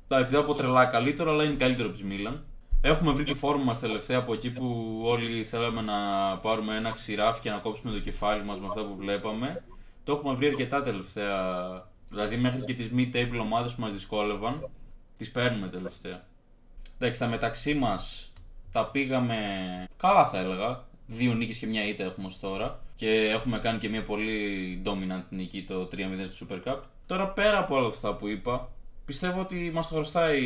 Εντάξει, 0.09 0.35
δεν 0.35 0.45
πω 0.45 0.55
τρελά 0.55 0.85
καλύτερο, 0.87 1.31
αλλά 1.31 1.45
είναι 1.45 1.55
καλύτερο 1.55 1.89
από 1.89 1.97
τη 1.99 2.05
Μίλαν. 2.05 2.45
Έχουμε 2.87 3.13
βρει 3.13 3.25
τη 3.25 3.35
φόρμα 3.35 3.65
μας 3.65 3.79
τελευταία 3.79 4.19
από 4.19 4.33
εκεί 4.33 4.51
που 4.51 5.01
όλοι 5.05 5.45
θέλαμε 5.45 5.81
να 5.81 5.95
πάρουμε 6.39 6.77
ένα 6.77 6.91
ξηράφι 6.91 7.41
και 7.41 7.51
να 7.51 7.57
κόψουμε 7.57 7.93
το 7.93 7.99
κεφάλι 7.99 8.45
μας 8.45 8.61
με 8.61 8.67
αυτά 8.67 8.85
που 8.85 8.97
βλέπαμε. 8.97 9.65
Το 10.05 10.13
έχουμε 10.13 10.35
βρει 10.35 10.47
αρκετά 10.47 10.83
τελευταία. 10.83 11.37
Δηλαδή 12.09 12.37
μέχρι 12.37 12.61
και 12.65 12.75
τις 12.75 12.91
mid-table 12.97 13.39
ομάδες 13.41 13.75
που 13.75 13.81
μας 13.81 13.93
δυσκόλευαν, 13.93 14.71
τις 15.17 15.31
παίρνουμε 15.31 15.69
τελευταία. 15.69 16.25
Εντάξει, 16.99 17.19
τα 17.19 17.27
μεταξύ 17.27 17.75
μας 17.75 18.33
τα 18.73 18.87
πήγαμε 18.87 19.39
καλά, 19.97 20.27
θα 20.27 20.39
έλεγα. 20.39 20.85
Δύο 21.07 21.35
νίκες 21.35 21.59
και 21.59 21.67
μια 21.67 21.89
ήττα 21.89 22.05
έχουμε 22.05 22.27
ως 22.27 22.41
τώρα. 22.41 22.81
Και 22.97 23.09
έχουμε 23.11 23.59
κάνει 23.59 23.79
και 23.79 23.89
μια 23.89 24.05
πολύ 24.05 24.83
dominant 24.85 25.25
νίκη 25.29 25.65
το 25.65 25.89
3-0 25.93 25.99
στο 26.31 26.47
Super 26.47 26.69
Cup. 26.69 26.79
Τώρα 27.07 27.29
πέρα 27.29 27.59
από 27.59 27.77
όλα 27.77 27.87
αυτά 27.87 28.15
που 28.15 28.29
είπα, 28.29 28.69
Πιστεύω 29.05 29.41
ότι 29.41 29.71
μας 29.75 29.89
το 29.89 29.95
χρωστάει 29.95 30.43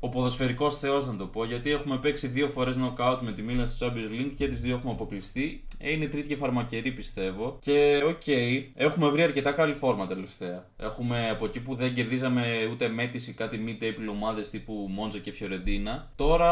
ο 0.00 0.08
ποδοσφαιρικός 0.08 0.78
θεός, 0.78 1.06
να 1.06 1.16
το 1.16 1.26
πω, 1.26 1.44
γιατί 1.44 1.70
έχουμε 1.70 1.98
παίξει 1.98 2.26
δύο 2.26 2.48
φορές 2.48 2.76
knockout 2.78 3.18
με 3.20 3.32
τη 3.32 3.42
Milan 3.48 3.66
στο 3.66 3.86
Champions 3.86 4.20
League 4.20 4.32
και 4.36 4.48
τις 4.48 4.60
δύο 4.60 4.74
έχουμε 4.76 4.92
αποκλειστεί. 4.92 5.64
Ε, 5.78 5.92
είναι 5.92 6.06
τρίτη 6.06 6.28
και 6.28 6.36
φαρμακερή, 6.36 6.92
πιστεύω. 6.92 7.58
Και 7.60 8.02
οκ, 8.06 8.20
okay, 8.26 8.64
έχουμε 8.74 9.08
βρει 9.08 9.22
αρκετά 9.22 9.52
καλή 9.52 9.74
φόρμα 9.74 10.06
τελευταία. 10.06 10.66
Έχουμε 10.76 11.28
από 11.30 11.44
εκεί 11.44 11.60
που 11.60 11.74
δεν 11.74 11.94
κερδίζαμε 11.94 12.68
ούτε 12.72 12.88
με 12.88 12.99
αίτηση 12.99 13.32
κάτι 13.32 13.64
mid-table 13.66 14.08
ομάδες 14.10 14.50
τύπου 14.50 14.86
Μόντζα 14.90 15.18
και 15.18 15.32
Φιωρεντίνα. 15.32 16.10
Τώρα, 16.16 16.50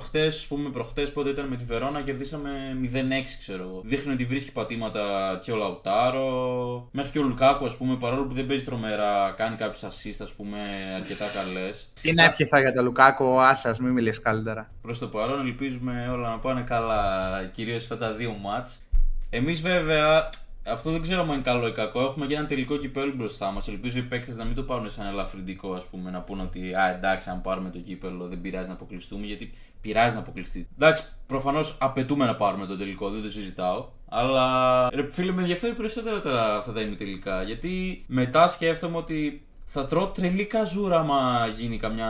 χτε, 0.00 0.26
ας 0.26 0.46
πούμε, 0.46 0.70
προχτές 0.70 1.12
πότε 1.12 1.30
ήταν 1.30 1.46
με 1.46 1.56
τη 1.56 1.64
Βερόνα, 1.64 2.02
κερδίσαμε 2.02 2.50
0-6, 2.82 3.36
ξέρω 3.38 3.62
εγώ. 3.62 3.80
Δείχνει 3.84 4.12
ότι 4.12 4.24
βρίσκει 4.24 4.52
πατήματα 4.52 5.38
και 5.42 5.52
ο 5.52 5.56
Λαουτάρο. 5.56 6.88
Μέχρι 6.92 7.10
και 7.10 7.18
ο 7.18 7.22
Λουκάκου, 7.22 7.64
ας 7.64 7.76
πούμε, 7.76 7.96
παρόλο 7.96 8.26
που 8.26 8.34
δεν 8.34 8.46
παίζει 8.46 8.64
τρομερά, 8.64 9.34
κάνει 9.36 9.56
κάποιες 9.56 9.84
assist, 9.84 10.16
ας 10.20 10.32
πούμε, 10.32 10.59
αρκετά 10.96 11.26
καλές. 11.34 11.88
Τι 12.02 12.12
να 12.12 12.24
εύχεθα 12.24 12.60
για 12.60 12.72
τον 12.72 12.84
Λουκάκο, 12.84 13.40
άσας, 13.40 13.78
μην 13.78 13.92
μιλήσεις 13.92 14.20
καλύτερα. 14.20 14.70
Προς 14.82 14.98
το 14.98 15.06
παρόν, 15.06 15.40
ελπίζουμε 15.40 16.08
όλα 16.12 16.28
να 16.28 16.38
πάνε 16.38 16.60
καλά, 16.60 17.44
κυρίως 17.52 17.82
αυτά 17.82 17.96
τα 17.96 18.12
δύο 18.12 18.36
μάτς. 18.42 18.82
Εμείς 19.30 19.60
βέβαια, 19.60 20.28
αυτό 20.66 20.90
δεν 20.90 21.00
ξέρω 21.00 21.22
αν 21.22 21.28
είναι 21.28 21.40
καλό 21.42 21.66
ή 21.66 21.72
κακό. 21.72 22.00
Έχουμε 22.00 22.26
και 22.26 22.34
ένα 22.34 22.46
τελικό 22.46 22.76
κυπέλο 22.76 23.12
μπροστά 23.14 23.50
μας. 23.50 23.68
Ελπίζω 23.68 23.98
οι 23.98 24.02
παίκτες 24.02 24.36
να 24.36 24.44
μην 24.44 24.54
το 24.54 24.62
πάρουν 24.62 24.90
σαν 24.90 25.06
ελαφρυντικό, 25.06 25.72
ας 25.72 25.84
πούμε, 25.84 26.10
να 26.10 26.20
πούνε 26.20 26.42
ότι 26.42 26.74
α, 26.74 26.90
εντάξει, 26.96 27.30
αν 27.30 27.40
πάρουμε 27.40 27.70
το 27.70 27.78
κύπελο 27.78 28.26
δεν 28.26 28.40
πειράζει 28.40 28.66
να 28.68 28.72
αποκλειστούμε, 28.72 29.26
γιατί 29.26 29.50
πειράζει 29.80 30.14
να 30.14 30.20
αποκλειστεί. 30.20 30.68
Εντάξει, 30.74 31.04
προφανώς 31.26 31.76
απαιτούμε 31.80 32.26
να 32.26 32.34
πάρουμε 32.34 32.66
το 32.66 32.76
τελικό, 32.76 33.10
δεν 33.10 33.22
το 33.22 33.28
συζητάω. 33.28 33.88
Αλλά 34.08 34.88
ρε, 34.94 35.10
φίλε, 35.10 35.32
με 35.32 35.40
ενδιαφέρει 35.40 35.74
περισσότερο 35.74 36.20
τώρα 36.20 36.56
αυτά 36.56 36.72
τα 36.72 36.80
ημιτελικά. 36.80 37.42
Γιατί 37.42 38.04
μετά 38.06 38.48
σκέφτομαι 38.48 38.96
ότι 38.96 39.44
θα 39.72 39.86
τρώω 39.86 40.06
τρελή 40.06 40.44
καζούρα 40.44 40.98
άμα 40.98 41.46
γίνει 41.56 41.76
καμιά. 41.76 42.08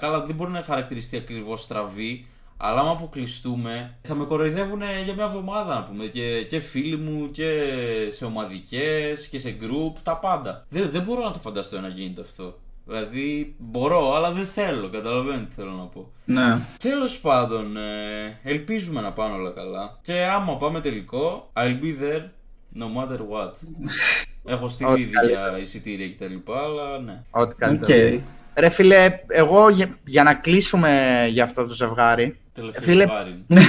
Καλά, 0.00 0.24
δεν 0.24 0.34
μπορεί 0.34 0.50
να 0.50 0.62
χαρακτηριστεί 0.62 1.16
ακριβώς 1.16 1.62
στραβή. 1.62 2.26
Αλλά 2.60 2.80
άμα 2.80 2.90
αποκλειστούμε, 2.90 3.98
θα 4.02 4.14
με 4.14 4.24
κοροϊδεύουν 4.24 4.82
για 5.04 5.14
μια 5.14 5.24
εβδομάδα 5.24 5.74
να 5.74 5.82
πούμε. 5.82 6.04
Και, 6.06 6.42
και 6.42 6.58
φίλοι 6.58 6.96
μου 6.96 7.30
και 7.30 7.50
σε 8.08 8.24
ομαδικές 8.24 9.28
και 9.28 9.38
σε 9.38 9.56
group, 9.60 9.92
τα 10.02 10.16
πάντα. 10.16 10.66
Δεν, 10.68 10.90
δεν 10.90 11.02
μπορώ 11.02 11.24
να 11.24 11.30
το 11.32 11.38
φανταστώ 11.38 11.80
να 11.80 11.88
γίνεται 11.88 12.20
αυτό. 12.20 12.58
Δηλαδή 12.86 13.54
μπορώ, 13.58 14.14
αλλά 14.14 14.32
δεν 14.32 14.46
θέλω. 14.46 14.88
Καταλαβαίνετε 14.88 15.44
τι 15.44 15.54
θέλω 15.54 15.70
να 15.70 15.84
πω. 15.84 16.10
Ναι. 16.24 16.58
Τέλος 16.78 17.18
πάντων, 17.18 17.76
ε, 17.76 18.40
ελπίζουμε 18.42 19.00
να 19.00 19.12
πάνε 19.12 19.34
όλα 19.34 19.50
καλά. 19.50 19.98
Και 20.02 20.24
άμα 20.24 20.56
πάμε 20.56 20.80
τελικό, 20.80 21.50
I'll 21.56 21.80
be 21.82 22.02
there 22.02 22.22
no 22.78 22.86
matter 22.96 23.18
what. 23.18 23.52
Έχω 24.48 24.68
στείλει 24.68 24.90
Ό,τι 24.90 25.00
ήδη 25.00 25.10
καλύτερο. 25.12 25.48
για 25.48 25.58
εισιτήρια 25.58 26.08
κτλ. 26.08 26.52
Αλλά 26.52 26.98
ναι. 26.98 27.20
Ό,τι 27.30 27.50
Οκ. 27.52 27.58
καλύτερο. 27.58 28.20
Ρε 28.54 28.68
φίλε, 28.68 29.10
εγώ 29.28 29.68
για, 29.68 29.96
για 30.04 30.22
να 30.22 30.34
κλείσουμε 30.34 31.24
για 31.30 31.44
αυτό 31.44 31.66
το 31.66 31.74
ζευγάρι. 31.74 32.36
Τελευταίο 32.54 32.82
Φίλε- 32.82 33.08
ζευγάρι. 33.08 33.44
ναι, 33.46 33.60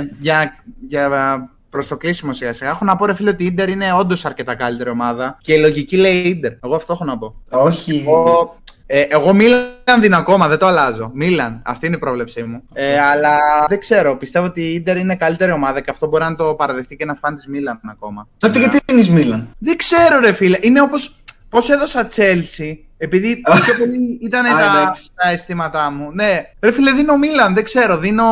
ναι, 0.00 0.08
για, 0.20 0.54
για 0.88 1.08
προς 1.70 1.86
το 1.86 1.96
κλείσιμο 1.96 2.32
σιγά 2.32 2.52
σιγά. 2.52 2.70
Έχω 2.70 2.84
να 2.84 2.96
πω, 2.96 3.06
ρε 3.06 3.14
φίλε, 3.14 3.30
ότι 3.30 3.42
η 3.42 3.46
Ιντερ 3.46 3.68
είναι 3.68 3.92
όντως 3.92 4.24
αρκετά 4.24 4.54
καλύτερη 4.54 4.90
ομάδα. 4.90 5.38
Και 5.40 5.52
η 5.54 5.58
λογική 5.58 5.96
λέει 5.96 6.16
Ιντερ. 6.22 6.52
Εγώ 6.64 6.74
αυτό 6.74 6.92
έχω 6.92 7.04
να 7.04 7.18
πω. 7.18 7.34
Όχι. 7.50 8.04
Εγώ, 8.06 8.56
ε, 8.86 9.00
εγώ 9.00 9.32
Μίλαν 9.34 10.00
δίνω 10.00 10.16
ακόμα, 10.16 10.48
δεν 10.48 10.58
το 10.58 10.66
αλλάζω. 10.66 11.10
Μίλαν, 11.14 11.60
αυτή 11.64 11.86
είναι 11.86 11.96
η 11.96 11.98
πρόβλεψή 11.98 12.42
μου. 12.42 12.62
Ε, 12.72 13.00
αλλά 13.00 13.38
δεν 13.68 13.80
ξέρω, 13.80 14.16
πιστεύω 14.16 14.46
ότι 14.46 14.60
η 14.60 14.74
Ιντερ 14.74 14.96
είναι 14.96 15.14
καλύτερη 15.14 15.52
ομάδα 15.52 15.80
και 15.80 15.90
αυτό 15.90 16.06
μπορεί 16.06 16.24
να 16.24 16.34
το 16.36 16.54
παραδεχτεί 16.54 16.96
και 16.96 17.02
ένας 17.02 17.18
φαν 17.18 17.34
της 17.34 17.46
Μίλαν 17.46 17.80
ακόμα. 17.90 18.28
Τότε 18.38 18.58
γιατί 18.58 18.78
είναι 18.92 19.06
Μίλαν; 19.10 19.48
Δεν 19.58 19.76
ξέρω, 19.76 20.20
ρε 20.20 20.32
φίλε. 20.32 20.58
Είναι 20.60 20.80
όπως. 20.80 21.14
Πώς 21.48 21.68
έδωσα 21.70 22.08
Chelsea, 22.16 22.76
επειδή 22.96 23.36
πιο 23.36 23.74
πολύ 23.78 24.18
ήταν 24.22 24.46
Α, 24.46 24.48
τα, 24.50 24.78
εντάξει. 24.80 25.10
τα 25.14 25.28
αισθήματά 25.32 25.90
μου. 25.90 26.10
Ναι, 26.12 26.42
ρε 26.60 26.72
φίλε, 26.72 26.92
δίνω 26.92 27.16
Μίλαν, 27.16 27.54
δεν 27.54 27.64
ξέρω. 27.64 27.98
Δίνω. 27.98 28.24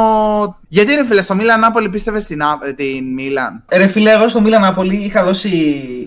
Γιατί 0.69 0.95
ρε 0.95 1.05
φίλε, 1.07 1.23
στο 1.23 1.35
Μίλαν 1.35 1.61
Νάπολη 1.61 1.89
πίστευε 1.89 2.21
στην, 2.21 2.43
Α- 2.43 2.59
ε, 2.63 2.73
την 2.73 3.13
Μίλαν; 3.13 3.65
Ε, 3.69 3.77
Ρε 3.79 3.87
φίλε, 3.87 4.11
εγώ 4.11 4.29
στο 4.29 4.41
Μίλαν 4.41 4.61
Νάπολη 4.61 4.95
είχα 4.97 5.25
δώσει. 5.25 5.53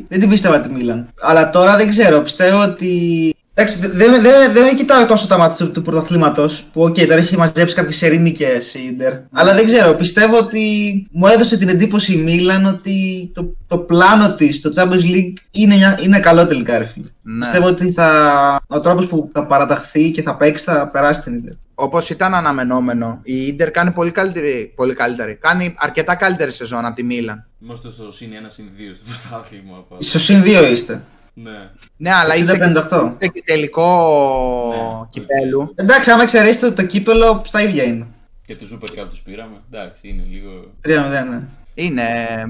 Δεν 0.10 0.20
την 0.20 0.30
πίστευα 0.30 0.60
τη 0.62 0.70
Μίλαν. 0.74 1.08
Αλλά 1.22 1.50
τώρα 1.50 1.76
δεν 1.76 1.90
ξέρω. 1.90 2.20
Πιστεύω 2.22 2.62
ότι. 2.62 3.36
Εντάξει, 3.58 3.88
δεν 3.88 4.22
δεν- 4.22 4.54
δεν 4.54 4.76
κοιτάω 4.76 5.06
τόσο 5.06 5.28
τα 5.28 5.38
ματς 5.38 5.66
του, 5.66 5.72
του 5.72 5.82
πρωταθλήματος. 5.82 6.64
Που, 6.74 6.82
οκ, 6.84 6.96
τώρα 6.96 7.16
έχει 7.16 7.38
μαζέψει 7.38 7.76
κάποιες 7.76 8.02
σερί 8.02 8.34
νίκες 8.34 8.74
η 8.74 8.80
Ιντερ. 8.92 9.14
Αλλά 9.32 9.54
δεν 9.54 9.66
ξέρω. 9.66 9.94
Πιστεύω 9.94 10.38
ότι 10.38 10.62
μου 11.12 11.28
έδωσε 11.28 11.58
την 11.58 11.70
εντύπωση 11.70 12.14
η 12.14 12.18
Μίλαν 12.18 12.66
ότι 12.66 13.30
το, 13.34 13.56
το 13.68 13.78
πλάνο 13.78 14.34
της 14.36 14.58
στο 14.58 14.70
Champions 14.76 15.14
League 15.16 15.34
είναι, 15.52 15.76
μια, 15.76 16.00
είναι 16.04 16.20
καλό 16.20 16.48
τελικά, 16.48 16.78
ρε 16.78 16.86
φίλε. 16.86 17.06
Ναι. 17.22 17.40
Πιστεύω 17.40 17.68
ότι 17.68 17.92
θα, 17.92 18.62
ο 18.68 18.80
τρόπος 18.80 19.08
που 19.08 19.30
θα 19.34 19.46
παραταχθεί 19.46 20.12
και 20.12 20.22
θα 20.22 20.36
παίξει 20.36 20.64
θα 20.64 20.88
περάσει 20.88 21.22
την 21.22 21.34
Ιντερ. 21.36 21.54
Όπως 21.76 22.10
ήταν 22.10 22.34
αναμενόμενο, 22.36 23.20
η 23.24 23.46
Ιντερ 23.48 23.72
κάνει 23.72 23.92
πολύ 23.92 24.12
καλύτερη, 24.12 24.72
πολύ 24.76 24.94
καλύτερη. 24.94 25.36
Κάνει 25.42 25.74
αρκετά 25.78 26.16
καλύτερη 26.16 26.52
σεζόν 26.52 26.86
από 26.86 26.96
τη 26.96 27.04
Μίλαν. 27.04 27.46
Είμαστε 27.64 27.90
στο 27.92 28.12
συν 28.12 28.30
1 28.30 28.50
συν 28.50 28.66
2 28.78 28.96
στο 28.96 29.04
πρωτάθλημα. 29.30 29.86
πάντα. 29.90 30.02
Στο 30.04 30.20
συν 30.20 30.42
2 30.44 30.70
είστε. 30.72 31.02
Ναι. 31.38 31.70
Ναι, 31.98 32.10
αλλά 32.14 32.36
είσαι 32.36 32.58
και, 32.58 32.64
60-58. 32.92 33.08
είστε 33.10 33.28
και 33.28 33.44
τελικό 33.46 33.88
Ναι, 34.70 35.06
κυπέλου. 35.10 35.74
Εντάξει, 35.76 36.12
άμα 36.12 36.24
εξαιρέσετε 36.24 36.68
το, 36.70 36.74
το 36.76 36.86
κύπελο, 36.86 37.42
στα 37.46 37.62
ίδια 37.62 37.84
είναι. 37.84 38.08
Και 38.46 38.56
το 38.56 38.66
Super 38.74 38.86
Cup 39.00 39.08
τους 39.10 39.20
πήραμε. 39.20 39.56
Εντάξει, 39.72 40.08
είναι 40.08 40.24
λίγο. 40.30 40.50
3-0, 40.86 41.30
ναι. 41.30 41.42
Είναι, 41.78 42.04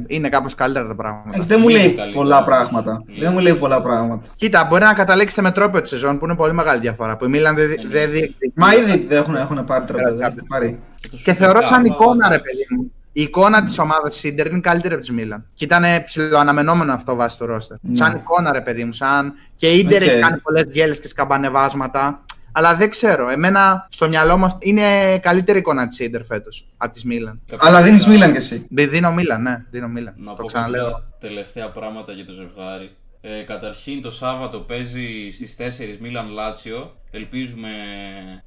είναι 0.07 0.29
κάπως 0.29 0.55
καλύτερα 0.55 0.87
τα 0.87 0.95
πράγματα. 0.95 1.29
Εντάξει, 1.29 1.47
δεν 1.49 1.59
μου 1.61 1.67
Λίγο 1.67 1.79
λέει 1.79 1.87
καλύτερα. 1.93 2.11
πολλά 2.23 2.43
πράγματα. 2.43 3.03
Λίγο. 3.07 3.21
Δεν 3.21 3.31
μου 3.31 3.39
λέει 3.39 3.53
πολλά 3.55 3.81
πράγματα. 3.81 4.25
Κοίτα, 4.35 4.63
μπορεί 4.69 4.83
να 4.83 4.93
καταλήξετε 4.93 5.41
με 5.41 5.51
τρόπο 5.51 5.81
τη 5.81 5.87
σεζόν 5.87 6.19
που 6.19 6.25
είναι 6.25 6.35
πολύ 6.35 6.53
μεγάλη 6.53 6.79
διαφορά. 6.79 7.17
Που 7.17 7.25
η 7.25 7.27
Μίλαν 7.27 7.55
δεν 7.55 7.67
Ναι, 7.67 7.75
δεν 7.75 7.87
ναι. 7.87 8.05
διεκδικεί. 8.13 8.51
Μα 8.55 8.73
ήδη 8.75 9.05
δεν 9.07 9.17
έχουν, 9.17 9.35
έχουν 9.35 9.63
πάρει 9.65 9.85
τρόπο. 9.85 10.03
Πέρα 10.03 10.15
Δεν 10.15 10.25
έχουν 10.27 10.45
πάρει. 10.47 10.79
το 11.01 11.17
Και 11.23 11.31
Super 11.31 11.35
θεωρώ 11.35 11.59
Cup, 11.59 11.65
σαν 11.65 11.85
εικόνα, 11.85 12.27
ρε 12.29 12.35
εντάξει. 12.35 12.51
παιδί 12.55 12.75
μου. 12.75 12.91
Η 13.17 13.21
εικόνα 13.21 13.63
της 13.63 13.79
ομάδας 13.79 14.19
τη 14.19 14.27
Ιντερ 14.27 14.47
είναι 14.47 14.59
καλύτερη 14.59 14.93
από 14.93 15.01
της 15.03 15.11
Μίλαν. 15.11 15.45
Και 15.53 15.65
ήταν 15.65 15.83
ψιλοαναμενόμενο 16.05 16.93
αυτό 16.93 17.15
βάσει 17.15 17.37
του 17.37 17.45
ρόστερ. 17.45 17.77
Ναι. 17.81 17.95
Σαν 17.95 18.15
εικόνα, 18.15 18.51
ρε 18.51 18.61
παιδί 18.61 18.83
μου. 18.85 18.93
Σαν... 18.93 19.33
Και 19.55 19.71
η 19.71 19.79
Ιντερ 19.79 20.01
Οκ. 20.01 20.07
έχει 20.07 20.19
κάνει 20.19 20.37
πολλές 20.39 20.63
γκέλες 20.69 20.95
και 20.95 21.07
σκαμπανεβάσματα. 21.07 22.25
Αλλά 22.51 22.75
δεν 22.75 22.89
ξέρω. 22.89 23.29
Εμένα 23.29 23.87
στο 23.89 24.07
μυαλό 24.07 24.37
μου 24.37 24.45
αυτή- 24.45 24.67
είναι 24.69 25.17
καλύτερη 25.19 25.57
εικόνα 25.57 25.87
της 25.87 25.99
Ιντερ 25.99 26.23
φέτος 26.23 26.67
από 26.77 26.93
της 26.93 27.03
Μίλαν. 27.05 27.41
Κάποια 27.47 27.67
Αλλά 27.69 27.81
δίνεις 27.81 28.03
άλλα- 28.03 28.13
Μίλαν 28.13 28.31
κι 28.31 28.37
εσύ. 28.37 28.67
Δι- 28.71 28.89
Δίνω 28.89 29.11
Μίλαν, 29.11 29.41
ναι, 29.41 29.63
δίνω 29.71 29.87
Μίλαν. 29.87 30.13
Να 30.17 30.29
το 30.35 30.41
πω 30.41 30.45
ξαναλέω. 30.47 30.83
κάποια 30.83 31.03
τελευταία 31.19 31.69
πράγματα 31.69 32.11
για 32.11 32.25
το 32.25 32.31
ζευγάρι. 32.33 32.95
Ε, 33.27 33.41
καταρχήν 33.41 34.01
το 34.01 34.11
Σάββατο 34.11 34.59
παίζει 34.59 35.29
στις 35.31 35.55
4 35.57 35.97
Μίλαν 35.99 36.29
Λάτσιο. 36.29 36.95
Ελπίζουμε 37.11 37.69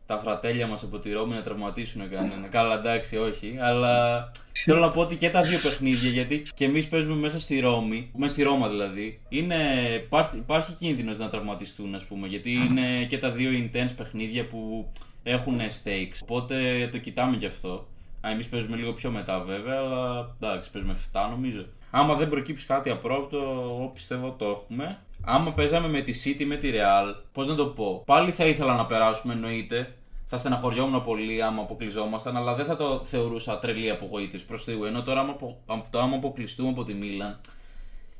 τα 0.06 0.18
φρατέλια 0.18 0.66
μας 0.66 0.82
από 0.82 0.98
τη 0.98 1.12
Ρώμη 1.12 1.34
να 1.34 1.42
τραυματίσουν 1.42 2.10
κανένα. 2.10 2.46
Καλά 2.56 2.74
εντάξει 2.74 3.16
όχι, 3.16 3.56
αλλά 3.60 4.30
θέλω 4.52 4.80
να 4.80 4.90
πω 4.90 5.00
ότι 5.00 5.16
και 5.16 5.30
τα 5.30 5.40
δύο 5.40 5.58
παιχνίδια 5.58 6.10
γιατί 6.10 6.42
και 6.54 6.64
εμείς 6.64 6.88
παίζουμε 6.88 7.14
μέσα 7.14 7.40
στη 7.40 7.60
Ρώμη, 7.60 8.10
μέσα 8.16 8.32
στη 8.32 8.42
Ρώμα 8.42 8.68
δηλαδή, 8.68 9.20
είναι, 9.28 9.56
υπάρχει, 10.04 10.36
υπάρχει 10.36 10.72
κίνδυνος 10.72 11.18
να 11.18 11.28
τραυματιστούν 11.28 11.94
ας 11.94 12.04
πούμε 12.04 12.26
γιατί 12.26 12.52
είναι 12.52 13.04
και 13.08 13.18
τα 13.18 13.30
δύο 13.30 13.50
intense 13.50 13.92
παιχνίδια 13.96 14.46
που 14.46 14.90
έχουν 15.22 15.58
stakes. 15.58 16.18
Οπότε 16.22 16.88
το 16.92 16.98
κοιτάμε 16.98 17.36
γι' 17.36 17.46
αυτό. 17.46 17.86
Εμείς 18.20 18.48
παίζουμε 18.48 18.76
λίγο 18.76 18.92
πιο 18.92 19.10
μετά 19.10 19.40
βέβαια, 19.40 19.78
αλλά 19.78 20.34
εντάξει, 20.40 20.70
παίζουμε 20.70 20.96
7 21.12 21.28
νομίζω. 21.30 21.66
Άμα 21.90 22.14
δεν 22.14 22.29
προκύψει 22.29 22.66
κάτι 22.66 22.90
απρόπτο, 22.90 23.37
εγώ 23.37 23.90
πιστεύω 23.94 24.35
το 24.38 24.44
έχουμε. 24.44 24.98
Άμα 25.24 25.53
παίζαμε 25.53 25.88
με 25.88 26.01
τη 26.01 26.12
City 26.24 26.44
με 26.44 26.57
τη 26.57 26.70
Real, 26.72 27.14
πώς 27.33 27.48
να 27.48 27.55
το 27.55 27.66
πω. 27.66 28.03
Πάλι 28.07 28.31
θα 28.33 28.46
ήθελα 28.46 28.74
να 28.77 28.87
περάσουμε 28.87 29.33
εννοείται. 29.33 29.92
Θα 30.27 30.37
στεναχωριόμουν 30.37 31.03
πολύ 31.03 31.42
άμα 31.42 31.62
αποκλειζόμασταν, 31.62 32.37
αλλά 32.37 32.55
δεν 32.55 32.64
θα 32.64 32.77
το 32.77 33.05
θεωρούσα 33.05 33.59
τρελή 33.59 33.90
απογοήτευση 33.90 34.46
προς 34.46 34.64
Θεού. 34.64 34.85
Ενώ 34.85 35.03
τώρα, 35.03 35.20
άμα, 35.20 35.31
απο- 35.31 35.59
απο- 35.66 35.87
το 35.90 35.98
άμα 36.01 36.16
αποκλειστούμε 36.16 36.68
από 36.68 36.85
τη 36.85 36.94
Μίλαν, 36.94 37.40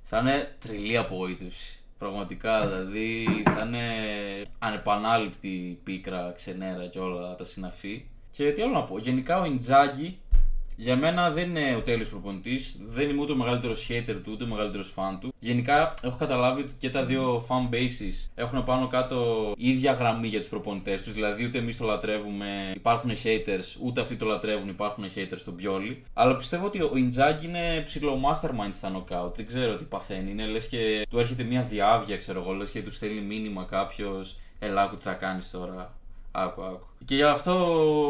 θα 0.05 0.19
είναι 0.19 0.57
τρελή 0.59 0.97
απογοήτευση. 0.97 1.79
Πραγματικά, 1.99 2.67
δηλαδή 2.67 3.27
θα 3.45 3.65
είναι 3.67 3.85
ανεπανάληπτη 4.59 5.81
πίκρα, 5.85 6.33
ξενέρα 6.37 6.87
και 6.87 6.99
όλα 6.99 7.35
τα 7.37 7.45
συναφή. 7.45 8.07
Και 8.31 8.53
τι 8.53 8.63
άλλο 8.63 8.73
να 8.73 8.83
πω, 8.83 8.99
γενικά 8.99 9.41
ο 9.41 9.45
Ιντζάγκη 9.45 10.19
για 10.81 10.97
μένα 10.97 11.31
δεν 11.31 11.49
είναι 11.49 11.75
ο 11.77 11.81
τέλειος 11.81 12.09
προπονητής. 12.09 12.77
Δεν 12.79 13.11
είμαι 13.11 13.21
ούτε 13.21 13.33
ο 13.33 13.37
μεγαλύτερος 13.37 13.89
hater 13.91 14.17
του, 14.25 14.33
ούτε 14.33 14.45
ο 14.45 14.47
μεγαλύτερος 14.47 14.95
fan 14.97 15.17
του. 15.21 15.33
Γενικά 15.39 15.95
έχω 16.03 16.17
καταλάβει 16.19 16.61
ότι 16.61 16.73
και 16.79 16.91
τα 16.91 17.05
δύο 17.05 17.47
fan 17.49 17.75
bases 17.75 18.31
έχουν 18.35 18.65
πάνω 18.65 18.89
κάτω 18.89 19.53
η 19.57 19.71
ίδια 19.71 19.93
γραμμή 19.93 20.29
για 20.29 20.39
τους 20.39 20.49
προπονητές 20.49 21.03
τους. 21.03 21.13
Δηλαδή 21.13 21.45
ούτε 21.45 21.59
εμείς 21.59 21.77
το 21.77 21.85
λατρεύουμε, 21.85 22.73
υπάρχουν 22.75 23.11
haters, 23.11 23.77
ούτε 23.83 24.01
αυτοί 24.01 24.17
το 24.17 24.27
λατρεύουν, 24.27 24.69
υπάρχουν 24.69 25.05
haters 25.15 25.37
στον 25.37 25.57
Πιόλι. 25.57 26.03
Αλλά 26.13 26.37
πιστεύω 26.37 26.67
ότι 26.67 26.83
ο 26.83 26.97
Ιντζάγκη 26.97 27.47
είναι 27.47 27.83
ψιλο 27.85 28.21
mastermind 28.25 28.73
στα 28.73 28.93
knockout. 28.93 29.35
Δεν 29.35 29.47
ξέρω 29.47 29.77
τι 29.77 29.85
παθαίνει. 29.85 30.31
Είναι 30.31 30.47
λες 30.47 30.69
και 30.69 31.07
του 31.11 31.19
έρχεται 31.19 31.43
μια 31.43 31.63
διάνοια, 31.63 32.17
ξέρω 32.17 32.41
εγώ, 32.41 32.53
λες 32.53 32.71
και 32.71 32.83
τους 32.83 32.97
στέλνει 32.97 33.21
μήνυμα 33.21 33.67
κάποιος. 33.71 34.37
Έλα, 34.59 34.83
άκου 34.83 34.97
τι 34.97 35.03
θα 35.03 35.13
κάνεις 35.13 35.51
τώρα. 35.51 35.98
Άκου, 36.43 36.63
άκου. 36.63 36.87
Και 37.05 37.15
γι' 37.15 37.23
αυτό 37.23 37.55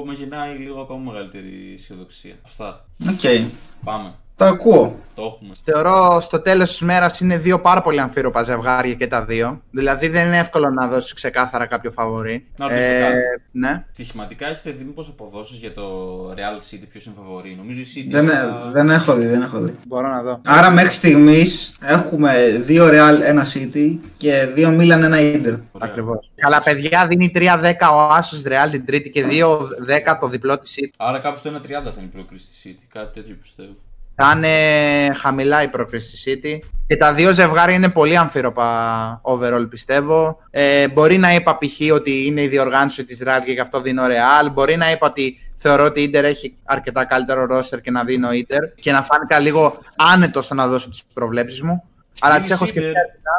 μου 0.07 0.13
γεννάει 0.13 0.57
λίγο 0.57 0.81
ακόμα 0.81 1.13
μεγαλύτερη 1.13 1.73
αισιοδοξία. 1.75 2.37
Αυτά. 2.45 2.85
Οκ. 3.09 3.49
Πάμε. 3.85 4.15
Το 4.39 4.45
ακούω. 4.45 4.99
Το 5.15 5.25
έχουμε. 5.25 5.51
Θεωρώ 5.63 6.21
στο 6.21 6.41
τέλος 6.41 6.69
της 6.69 6.81
μέρας 6.81 7.21
είναι 7.21 7.37
δύο 7.39 7.61
πάρα 7.61 7.83
πολύ 7.83 8.01
αμφίρροπα 8.01 8.43
ζευγάρια 8.43 8.95
και 8.95 9.07
τα 9.07 9.25
δύο. 9.25 9.63
Δηλαδή 9.71 10.09
δεν 10.09 10.27
είναι 10.27 10.39
εύκολο 10.39 10.71
να 10.71 10.87
δώσει 10.87 11.15
ξεκάθαρα 11.15 11.67
κάποιο 11.67 11.91
φαβορή. 11.91 12.47
Να 12.57 12.69
ρωτήσω 12.69 12.89
κάτι. 13.01 13.17
ναι. 13.51 13.85
Στοιχηματικά 13.93 14.47
έχετε 14.49 14.71
δει 14.71 14.85
μήπως 14.85 15.09
αποδόσεις 15.09 15.59
για 15.59 15.73
το 15.75 15.83
Real 16.31 16.75
City 16.75 16.83
ποιος 16.89 17.05
είναι 17.05 17.15
φαβορή; 17.19 17.55
Νομίζω 17.59 17.81
η 17.81 17.85
City. 17.97 18.11
Δεν, 18.11 18.29
θα- 18.29 18.71
δεν 18.73 18.91
έχω 18.91 19.15
δει, 19.15 19.27
δεν 19.27 19.43
έχω 19.43 19.59
δει. 19.59 19.75
Μπορώ 19.87 20.09
να 20.09 20.23
δω. 20.23 20.41
Άρα 20.47 20.71
μέχρι 20.71 20.95
στιγμής 20.95 21.79
έχουμε 21.83 22.49
δύο 22.65 22.87
Real, 22.89 23.21
ένα 23.23 23.45
City 23.55 23.97
και 24.19 24.49
δύο 24.55 24.69
Milan, 24.69 24.91
ένα 25.03 25.17
Inter. 25.19 25.45
Ωραία. 25.45 25.61
Ακριβώς. 25.79 26.31
Καλά, 26.35 26.63
παιδιά, 26.63 27.07
δίνει 27.07 27.31
3-10 27.35 27.91
ο 27.95 28.01
Άσος 28.11 28.43
Ρεάλ 28.43 28.71
την 28.71 28.85
Τρίτη 28.87 29.11
και 29.11 29.25
2-10 29.25 30.19
το 30.21 30.29
διπλό 30.29 30.59
της 30.59 30.75
City. 30.81 30.95
Άρα 30.97 31.19
κάπου 31.19 31.39
στο 31.39 31.51
1.30 31.51 31.61
θα 31.69 31.79
είναι 31.97 32.05
η 32.05 32.07
πρόκριση 32.13 32.45
στη 32.59 32.77
City. 32.81 32.85
Κάτι 32.93 33.21
τέτοιο 33.21 33.37
πιστεύω. 33.43 33.73
Θα 34.21 34.33
είναι 34.37 35.15
χαμηλά 35.15 35.63
η 35.63 35.69
πρόκριση 35.69 36.17
στη 36.17 36.41
City. 36.43 36.69
Και 36.87 36.97
τα 36.97 37.13
δύο 37.15 37.33
ζευγάρια 37.33 37.75
είναι 37.75 37.89
πολύ 37.89 38.17
αμφίροπα 38.17 39.21
overall 39.23 39.67
πιστεύω. 39.71 40.39
Ε, 40.51 40.89
μπορεί 40.89 41.19
να 41.19 41.35
είπα 41.35 41.59
π.χ. 41.59 41.93
ότι 41.95 42.27
είναι 42.27 42.43
η 42.43 42.49
διοργάνωση 42.49 43.05
της 43.05 43.23
Real 43.25 43.41
και 43.45 43.53
γι' 43.53 43.61
αυτό 43.61 43.81
δίνω 43.81 44.03
Real. 44.07 44.51
Μπορεί 44.53 44.77
να 44.77 44.91
είπα 44.91 45.07
ότι 45.07 45.39
θεωρώ 45.55 45.85
ότι 45.85 46.03
η 46.03 46.11
Inter 46.15 46.23
έχει 46.23 46.57
αρκετά 46.65 47.05
καλύτερο 47.05 47.47
roster 47.51 47.81
και 47.83 47.91
να 47.91 48.05
δίνω 48.05 48.29
Inter. 48.29 48.81
Και 48.81 48.93
να 48.93 49.03
φάνηκα 49.03 49.39
λίγο 49.39 49.75
άνετος 50.13 50.45
στο 50.45 50.55
να 50.55 50.69
δώσω 50.69 50.89
τις 50.89 51.03
προβλέψεις 51.15 51.63
μου. 51.63 51.83
Αλλά 52.21 52.41
τις 52.41 52.51
έχω 52.51 52.67
σκεφτεί. 52.67 52.93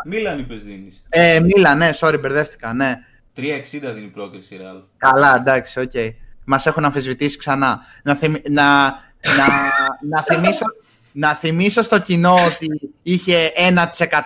Μίλαν 0.06 0.40
είπε 0.40 0.54
δίνει. 0.56 0.88
Ε, 1.10 1.40
Μίλαν, 1.40 1.76
ναι, 1.76 1.90
sorry, 2.00 2.18
μπερδεύτηκα, 2.20 2.74
ναι. 2.74 2.98
3.60 3.38 3.42
δίνει 3.72 4.06
η 4.06 4.08
πρόκριση 4.14 4.56
η 4.56 4.60
Real. 4.62 4.84
Καλά, 4.98 5.36
εντάξει, 5.36 5.80
οκ. 5.80 5.92
Μας 6.46 6.66
έχουν 6.66 6.86
αμφισβητήσει 6.86 7.38
ξανά. 7.38 7.80
Να, 8.04 8.16
θυμ- 8.16 8.50
να, 8.50 8.64
να, 9.24 9.46
να, 10.10 10.24
θυμίσω, 10.24 10.66
να 11.12 11.36
θυμίσω 11.36 11.82
στο 11.82 12.00
κοινό 12.00 12.34
ότι 12.34 12.92
είχε 13.04 13.52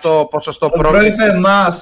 1% 0.03 0.29
ποσοστό 0.29 0.69
Το 0.69 0.77
πρόκριση. 0.79 1.15
προείπε 1.15 1.37
εμά. 1.37 1.73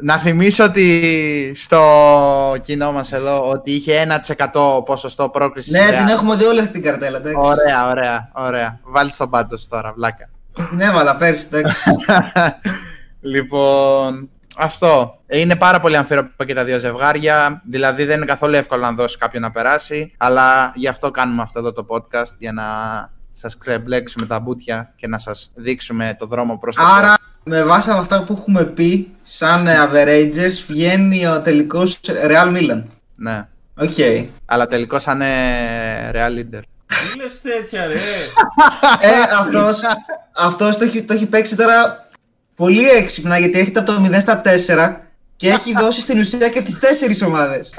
Να 0.00 0.18
θυμίσω 0.18 0.64
ότι 0.64 1.52
στο 1.56 2.56
κοινό 2.62 2.92
μας 2.92 3.12
εδώ 3.12 3.48
ότι 3.50 3.72
είχε 3.72 4.06
1% 4.52 4.84
ποσοστό 4.84 5.28
πρόκριση. 5.28 5.70
Ναι, 5.70 5.96
την 5.98 6.08
έχουμε 6.08 6.36
δει 6.36 6.44
όλη 6.44 6.60
αυτή 6.60 6.72
την 6.72 6.82
καρτέλα. 6.82 7.16
εντάξει. 7.16 7.38
Ωραία, 7.42 7.86
ωραία, 7.88 8.30
ωραία. 8.32 8.78
Βάλτε 8.82 9.14
στον 9.14 9.30
πάντο 9.30 9.56
τώρα, 9.68 9.92
βλάκα. 9.96 10.28
Την 10.70 10.80
έβαλα 10.80 11.16
πέρσι, 11.16 11.46
εντάξει. 11.52 11.90
λοιπόν, 13.32 14.30
αυτό. 14.56 15.18
Είναι 15.26 15.56
πάρα 15.56 15.80
πολύ 15.80 15.96
αμφίροπα 15.96 16.44
και 16.44 16.54
τα 16.54 16.64
δύο 16.64 16.78
ζευγάρια. 16.78 17.62
Δηλαδή 17.70 18.04
δεν 18.04 18.16
είναι 18.16 18.26
καθόλου 18.26 18.54
εύκολο 18.54 18.82
να 18.82 18.92
δώσει 18.92 19.18
κάποιον 19.18 19.42
να 19.42 19.50
περάσει. 19.50 20.12
Αλλά 20.16 20.72
γι' 20.74 20.88
αυτό 20.88 21.10
κάνουμε 21.10 21.42
αυτό 21.42 21.58
εδώ 21.58 21.72
το 21.72 21.86
podcast. 21.88 22.32
Για 22.38 22.52
να 22.52 22.64
σας 23.32 23.58
ξεμπλέξουμε 23.58 24.26
τα 24.26 24.40
μπουτια 24.40 24.92
και 24.96 25.06
να 25.06 25.18
σας 25.18 25.50
δείξουμε 25.54 26.16
το 26.18 26.26
δρόμο 26.26 26.58
προς 26.58 26.76
το 26.76 26.82
Άρα, 26.96 27.14
με 27.44 27.64
βάση 27.64 27.90
από 27.90 28.00
αυτά 28.00 28.24
που 28.24 28.36
έχουμε 28.38 28.64
πει, 28.64 29.14
σαν 29.22 29.66
ε, 29.66 29.74
averagers, 29.90 30.64
βγαίνει 30.66 31.26
ο 31.26 31.40
τελικός 31.40 32.00
Real 32.26 32.56
Milan. 32.56 32.82
Ναι. 33.14 33.46
Οκ. 33.76 33.96
Αλλά 34.44 34.66
τελικά 34.66 35.00
θα 35.00 35.12
είναι 35.12 36.10
Real 36.14 36.38
Ίντερ. 36.38 36.60
Τι 36.86 37.18
λες 37.18 37.40
τέτοια 37.40 37.86
ρε. 37.86 37.94
ε, 39.00 39.36
αυτός, 39.38 39.80
αυτός 40.36 40.78
το, 40.78 40.84
έχει, 40.84 41.02
το 41.02 41.12
έχει 41.12 41.26
παίξει 41.26 41.56
τώρα 41.56 42.05
πολύ 42.56 42.88
έξυπνα, 42.88 43.38
γιατί 43.38 43.58
έρχεται 43.58 43.78
από 43.78 43.92
το 43.92 44.10
0 44.12 44.20
στα 44.20 44.42
4 44.44 45.05
και 45.36 45.48
έχει 45.48 45.72
δώσει 45.72 46.00
στην 46.00 46.18
ουσία 46.18 46.48
και 46.48 46.60
τις 46.60 46.78
τέσσερις 46.78 47.22
ομάδες. 47.22 47.74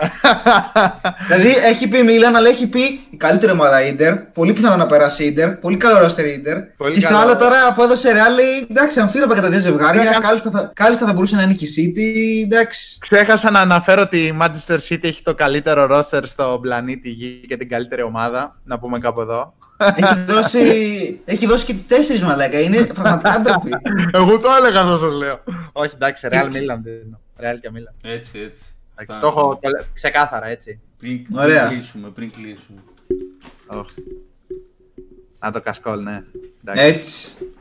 δηλαδή 1.28 1.56
έχει 1.66 1.88
πει 1.88 2.04
Μίλαν, 2.04 2.36
αλλά 2.36 2.50
έχει 2.50 2.68
πει 2.68 2.80
η 3.10 3.18
καλύτερη 3.18 3.52
ομάδα 3.52 3.82
Ίντερ, 3.82 4.18
πολύ 4.18 4.54
πιθανό 4.54 4.76
να 4.76 4.86
περάσει 4.86 5.24
Ίντερ, 5.26 5.52
πολύ 5.56 5.78
καλό 5.78 6.00
ρόστερ 6.00 6.26
Ίντερ. 6.26 6.58
Πολύ 6.62 6.94
Και 6.94 7.00
στο 7.00 7.10
καλό. 7.10 7.22
άλλο 7.22 7.36
τώρα 7.38 7.74
που 7.74 7.84
έδωσε 7.84 8.10
Real, 8.12 8.36
λέει, 8.36 8.68
εντάξει, 8.70 9.00
αμφίρροπα 9.00 9.36
και 9.36 9.42
τα 9.42 9.50
δύο 9.50 9.60
ζευγάρια, 9.60 10.02
Ξέχα- 10.02 10.20
κάλλιστα 10.20 10.50
θα, 10.52 10.72
κάλλιστα 10.76 11.06
θα 11.06 11.14
μπορούσε 11.14 11.36
να 11.36 11.42
είναι 11.42 11.54
και 11.54 11.66
η 11.66 11.70
City, 11.78 12.44
εντάξει. 12.46 12.98
Ξέχασα 13.00 13.52
να 13.52 13.60
αναφέρω 13.60 14.02
ότι 14.02 14.18
η 14.18 14.38
Manchester 14.42 14.78
City 14.90 15.04
έχει 15.04 15.22
το 15.24 15.36
καλύτερο 15.36 15.86
ρόστερ 15.86 16.28
στο 16.28 16.60
πλανήτη 16.62 17.10
Γη 17.10 17.46
και 17.48 17.58
την 17.58 17.70
καλύτερη 17.70 18.02
ομάδα. 18.04 18.56
Να 18.64 18.80
πούμε 18.80 19.00
κάπου 19.00 19.22
εδώ. 19.22 19.54
έχει, 19.96 20.16
δώσει, 20.28 20.62
έχει 21.26 21.46
δώσει 21.46 21.66
και 21.66 21.74
τις 21.74 21.88
τέσσερις 21.88 22.22
μαλάκα, 22.22 22.60
είναι 22.60 22.84
πραγματικά 22.86 23.40
ντροπή. 23.42 23.72
Εγώ 24.14 24.40
το 24.40 24.48
έλεγα, 24.60 24.84
θα 24.84 24.98
σας 24.98 25.14
λέω. 25.14 25.40
Όχι, 25.72 25.92
εντάξει, 25.96 26.28
Real 26.32 26.46
Milan 26.46 26.80
δίνω. 27.40 27.52
Real 27.52 27.58
και 27.62 27.70
Milan. 27.74 28.10
Έτσι, 28.10 28.40
έτσι. 28.40 28.64
Εντάξει, 28.92 29.18
Φτάνει. 29.18 29.22
το 29.22 29.28
έχω 29.28 29.60
το 29.62 29.70
λέ- 29.70 29.86
ξεκάθαρα 29.94 30.46
έτσι. 30.48 30.80
Πριν, 30.98 31.24
πριν 31.24 31.38
Ωραία. 31.38 31.68
κλείσουμε, 31.68 32.10
πριν 32.10 32.32
κλείσουμε. 32.32 32.80
Οχ. 33.68 33.88
Να 35.40 35.52
το 35.52 35.62
κασκόλ, 35.62 36.04
ναι. 36.04 36.24
Εντάξει. 36.66 36.84
Έτσι. 36.84 37.52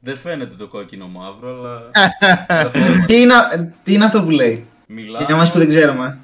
Δεν 0.00 0.16
φαίνεται 0.16 0.54
το 0.54 0.68
κόκκινο 0.68 1.08
μαύρο, 1.08 1.48
αλλά. 1.50 1.90
τι, 3.06 3.20
είναι, 3.20 3.34
τι 3.82 3.94
είναι 3.94 4.04
αυτό 4.04 4.22
που 4.22 4.30
λέει, 4.30 4.66
Μιλάμε. 4.86 5.24
για 5.26 5.34
εμάς 5.34 5.52
που 5.52 5.58
δεν 5.58 5.68
ξέρουμε. 5.68 6.18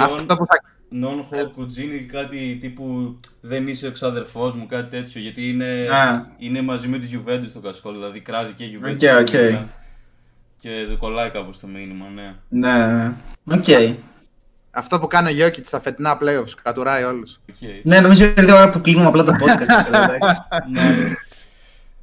Αυτό 0.00 0.36
που 0.36 0.46
θα. 0.46 0.71
Non 1.02 1.20
ho 1.30 1.50
cugini, 1.54 2.04
κάτι 2.04 2.58
τύπου 2.60 3.16
δεν 3.40 3.68
είσαι 3.68 3.86
εξαδερφός 3.86 4.54
μου, 4.54 4.66
κάτι 4.66 4.90
τέτοιο. 4.96 5.20
Γιατί 5.20 5.48
είναι, 5.48 5.88
Α. 5.90 6.26
είναι 6.38 6.62
μαζί 6.62 6.88
με 6.88 6.98
τη 6.98 7.06
Juventus 7.12 7.50
το 7.52 7.58
κασκόλ, 7.60 7.92
δηλαδή 7.94 8.20
κράζει 8.20 8.52
και 8.52 8.64
η 8.64 8.78
Juventus. 8.82 8.90
OK, 8.92 8.96
και 8.96 9.06
η 9.08 9.14
OK. 9.14 9.26
Milan. 9.60 9.64
Και 10.60 10.86
το 10.90 10.96
κολλάει 10.96 11.30
κάπως 11.30 11.58
το 11.60 11.66
μήνυμα, 11.66 12.06
ναι. 12.14 12.34
Ναι, 12.48 12.86
ναι. 13.44 13.56
Οκ. 13.56 13.94
Αυτό 14.70 14.98
που 15.00 15.06
κάνει 15.06 15.28
ο 15.28 15.32
Γιόκιτς 15.32 15.68
στα 15.68 15.80
φετινά 15.80 16.18
playoffs, 16.20 16.52
κατουράει 16.62 17.02
όλους. 17.02 17.40
Οκ. 17.50 17.56
Ναι, 17.82 18.00
νομίζω 18.00 18.24
ότι 18.24 18.40
ήρθε 18.40 18.52
η 18.52 18.54
ώρα 18.54 18.70
που 18.70 18.80
κλείνουμε 18.80 19.06
απλά 19.06 19.22
το 19.24 19.32
podcast. 19.32 19.78
ξέρω, 19.78 20.02
εντάξει. 20.02 20.40
Ναι. 20.70 21.14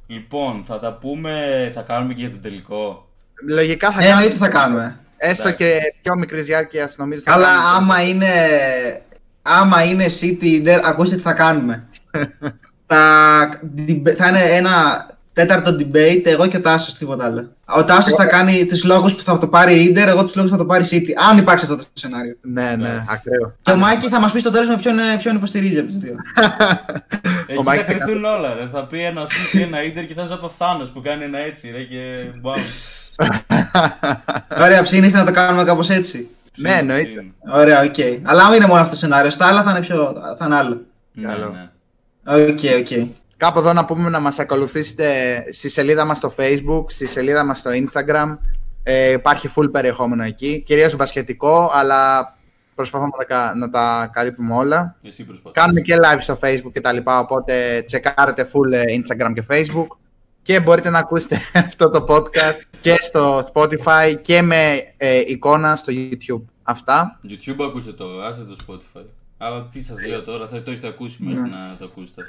Λοιπόν, 0.06 0.62
θα 0.66 0.78
τα 0.78 0.92
πούμε, 0.92 1.70
θα 1.74 1.80
κάνουμε 1.82 2.14
και 2.14 2.20
για 2.20 2.30
τον 2.30 2.40
τελικό. 2.40 3.08
Λογικά 3.48 3.90
θα 3.90 3.98
Ε, 3.98 4.02
κάνει 4.02 4.12
εννοείται 4.12 4.36
θα 4.36 4.48
κάνουμε. 4.48 4.98
Έστω 5.22 5.48
Εντάξει. 5.48 5.64
και 5.64 5.94
πιο 6.02 6.16
μικρής 6.16 6.46
διάρκειας, 6.46 6.96
νομίζω. 6.98 7.22
θα 7.24 7.32
Αλλά 7.32 7.46
κάνουμε. 7.46 7.70
άμα 7.76 8.02
είναι, 8.02 8.26
άμα 9.42 9.82
είναι 9.84 10.04
City 10.20 10.44
Inter, 10.44 10.80
ακούστε 10.84 11.16
τι 11.16 11.22
θα 11.22 11.32
κάνουμε. 11.32 11.88
θα, 12.86 13.60
διμπε- 13.74 14.16
θα 14.16 14.28
είναι 14.28 14.40
ένα 14.42 15.06
τέταρτο 15.32 15.76
debate, 15.80 16.22
εγώ 16.24 16.46
και 16.46 16.56
ο 16.56 16.60
Τάσος, 16.60 16.94
τίποτα 16.94 17.24
άλλο. 17.24 17.52
Ο 17.76 17.84
Τάσος 17.84 18.14
θα 18.14 18.26
κάνει 18.26 18.66
τους 18.66 18.84
λόγους 18.84 19.14
που 19.14 19.22
θα 19.22 19.38
το 19.38 19.46
πάρει 19.48 19.82
η 19.82 19.90
Inter, 19.94 20.06
εγώ 20.06 20.24
τους 20.24 20.34
λόγους 20.34 20.50
που 20.50 20.56
θα 20.56 20.62
το 20.62 20.68
πάρει 20.68 20.84
η 20.84 20.88
City. 20.90 21.28
Αν 21.30 21.38
υπάρξει 21.38 21.64
αυτό 21.64 21.76
το 21.76 21.84
σενάριο. 21.92 22.36
Ναι, 22.40 22.62
ναι, 22.76 22.88
Εντάξει. 22.88 23.10
ακραίο. 23.12 23.56
Και 23.62 23.70
ο 23.70 23.76
Μάκη 23.76 24.08
θα 24.08 24.20
μας 24.20 24.32
πει 24.32 24.38
στο 24.40 24.50
τέλος 24.50 24.68
με 24.68 24.76
ποιον, 24.76 24.96
ποιον 25.18 25.36
υποστηρίζει 25.36 25.78
από 25.78 25.88
τους 25.88 25.98
δύο. 25.98 26.14
Εκεί 27.46 27.56
θα 27.56 27.62
Μάκης 27.62 27.82
θα 27.84 27.92
κριθούν 27.92 28.24
όλα, 28.24 28.54
ρε. 28.54 28.68
Θα 28.72 28.86
πει 28.86 29.04
ένας 29.04 29.28
City, 29.30 29.60
ένα 29.60 29.78
Inter 29.78 30.04
και 30.06 30.14
θα 30.14 30.22
είσαι 30.22 30.36
το 30.36 30.48
Θάνος 30.48 30.88
που 30.90 31.00
κάνει 31.00 31.24
ένα 31.24 31.38
έτσι, 31.38 31.70
ρε, 31.70 31.82
και 31.82 32.30
μπαμ. 32.40 32.60
Ωραία, 34.64 34.82
ψήνεις 34.82 35.12
να 35.12 35.24
το 35.24 35.32
κάνουμε 35.32 35.64
κάπως 35.64 35.88
έτσι. 35.90 36.28
Ναι, 36.56 36.76
εννοείται. 36.78 37.24
Ωραία, 37.52 37.82
οκ. 37.82 37.94
Αλλά 38.22 38.42
άμα 38.44 38.56
είναι 38.56 38.66
μόνο 38.66 38.80
αυτό 38.80 38.92
το 38.92 38.98
σενάριο, 38.98 39.30
στα 39.30 39.46
άλλα 39.46 39.62
θα 39.62 39.70
είναι, 39.70 39.80
πιο, 39.80 40.12
θα 40.38 40.44
είναι 40.46 40.54
άλλο. 40.56 40.80
Ναι, 41.12 41.26
Καλό. 41.28 41.48
ναι. 42.24 42.42
OK, 42.48 42.58
OK. 42.80 43.08
Κάπου 43.36 43.58
εδώ 43.58 43.72
να 43.72 43.84
πούμε 43.84 44.08
να 44.10 44.20
μας 44.20 44.38
ακολουθήσετε 44.38 45.06
στη 45.52 45.68
σελίδα 45.68 46.04
μας 46.04 46.16
στο 46.16 46.32
facebook, 46.36 46.84
στη 46.86 47.06
σελίδα 47.06 47.44
μας 47.44 47.58
στο 47.58 47.70
instagram. 47.70 48.38
Ε, 48.82 49.10
υπάρχει 49.12 49.50
full 49.56 49.70
περιεχόμενο 49.72 50.22
εκεί, 50.24 50.62
κυρίως 50.66 50.96
μπασκετικό, 50.96 51.70
αλλά 51.74 52.32
προσπαθούμε 52.74 53.10
να 53.18 53.18
τα, 53.18 53.34
κα- 53.34 53.54
να 53.56 53.70
τα 53.70 54.10
καλύπτουμε 54.12 54.54
όλα. 54.54 54.96
Εσύ 55.04 55.24
προσπαθείς. 55.24 55.62
Κάνουμε 55.62 55.80
και 55.80 55.96
live 55.96 56.18
στο 56.18 56.38
facebook 56.42 56.72
και 56.72 56.80
τα 56.80 56.92
λοιπά, 56.92 57.18
οπότε 57.18 57.82
τσεκάρετε 57.86 58.48
full 58.52 58.72
ε, 58.72 58.82
instagram 58.84 59.32
και 59.34 59.44
facebook. 59.48 59.86
Και 60.42 60.60
μπορείτε 60.60 60.90
να 60.90 60.98
ακούσετε 60.98 61.40
αυτό 61.66 61.90
το 61.90 62.06
podcast 62.08 62.60
και 62.80 62.96
στο 63.00 63.48
spotify 63.52 64.16
και 64.22 64.42
με 64.42 64.76
ε, 64.96 65.18
εικόνα 65.26 65.76
στο 65.76 65.92
youtube. 65.96 66.42
Αυτά. 66.62 67.20
YouTube 67.28 67.62
ακούστε 67.68 67.92
το, 67.92 68.22
άσε 68.22 68.42
το 68.44 68.56
Spotify. 68.66 69.04
Αλλά 69.38 69.68
τι 69.70 69.82
σας 69.82 70.06
λέω 70.06 70.22
τώρα, 70.22 70.46
θα 70.48 70.62
το 70.62 70.70
έχετε 70.70 70.86
ακούσει 70.86 71.22
μέχρι 71.22 71.50
να 71.50 71.76
το 71.78 71.84
ακούσετε. 71.84 72.24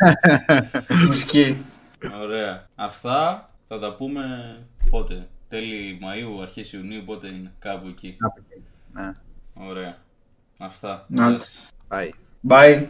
Ισχύει. 1.11 1.61
Ωραία. 2.21 2.67
Αυτά 2.75 3.49
θα 3.67 3.79
τα 3.79 3.93
πούμε 3.95 4.23
πότε; 4.89 5.27
Τέλη 5.49 5.99
Μαΐου, 6.01 6.41
αρχές 6.41 6.73
Ιουνίου, 6.73 7.03
πότε 7.05 7.27
είναι; 7.27 7.51
Κάπου 7.59 7.87
εκεί. 7.87 8.15
Κάπου 8.19 8.41
εκεί. 8.49 8.63
Ναι. 8.93 9.15
Ωραία. 9.53 9.97
Αυτά. 10.57 11.05
Να 11.07 11.27
Γεια 11.29 11.37
τις. 11.37 11.47
σας. 11.47 11.69
Bye. 11.89 12.09
Bye. 12.49 12.85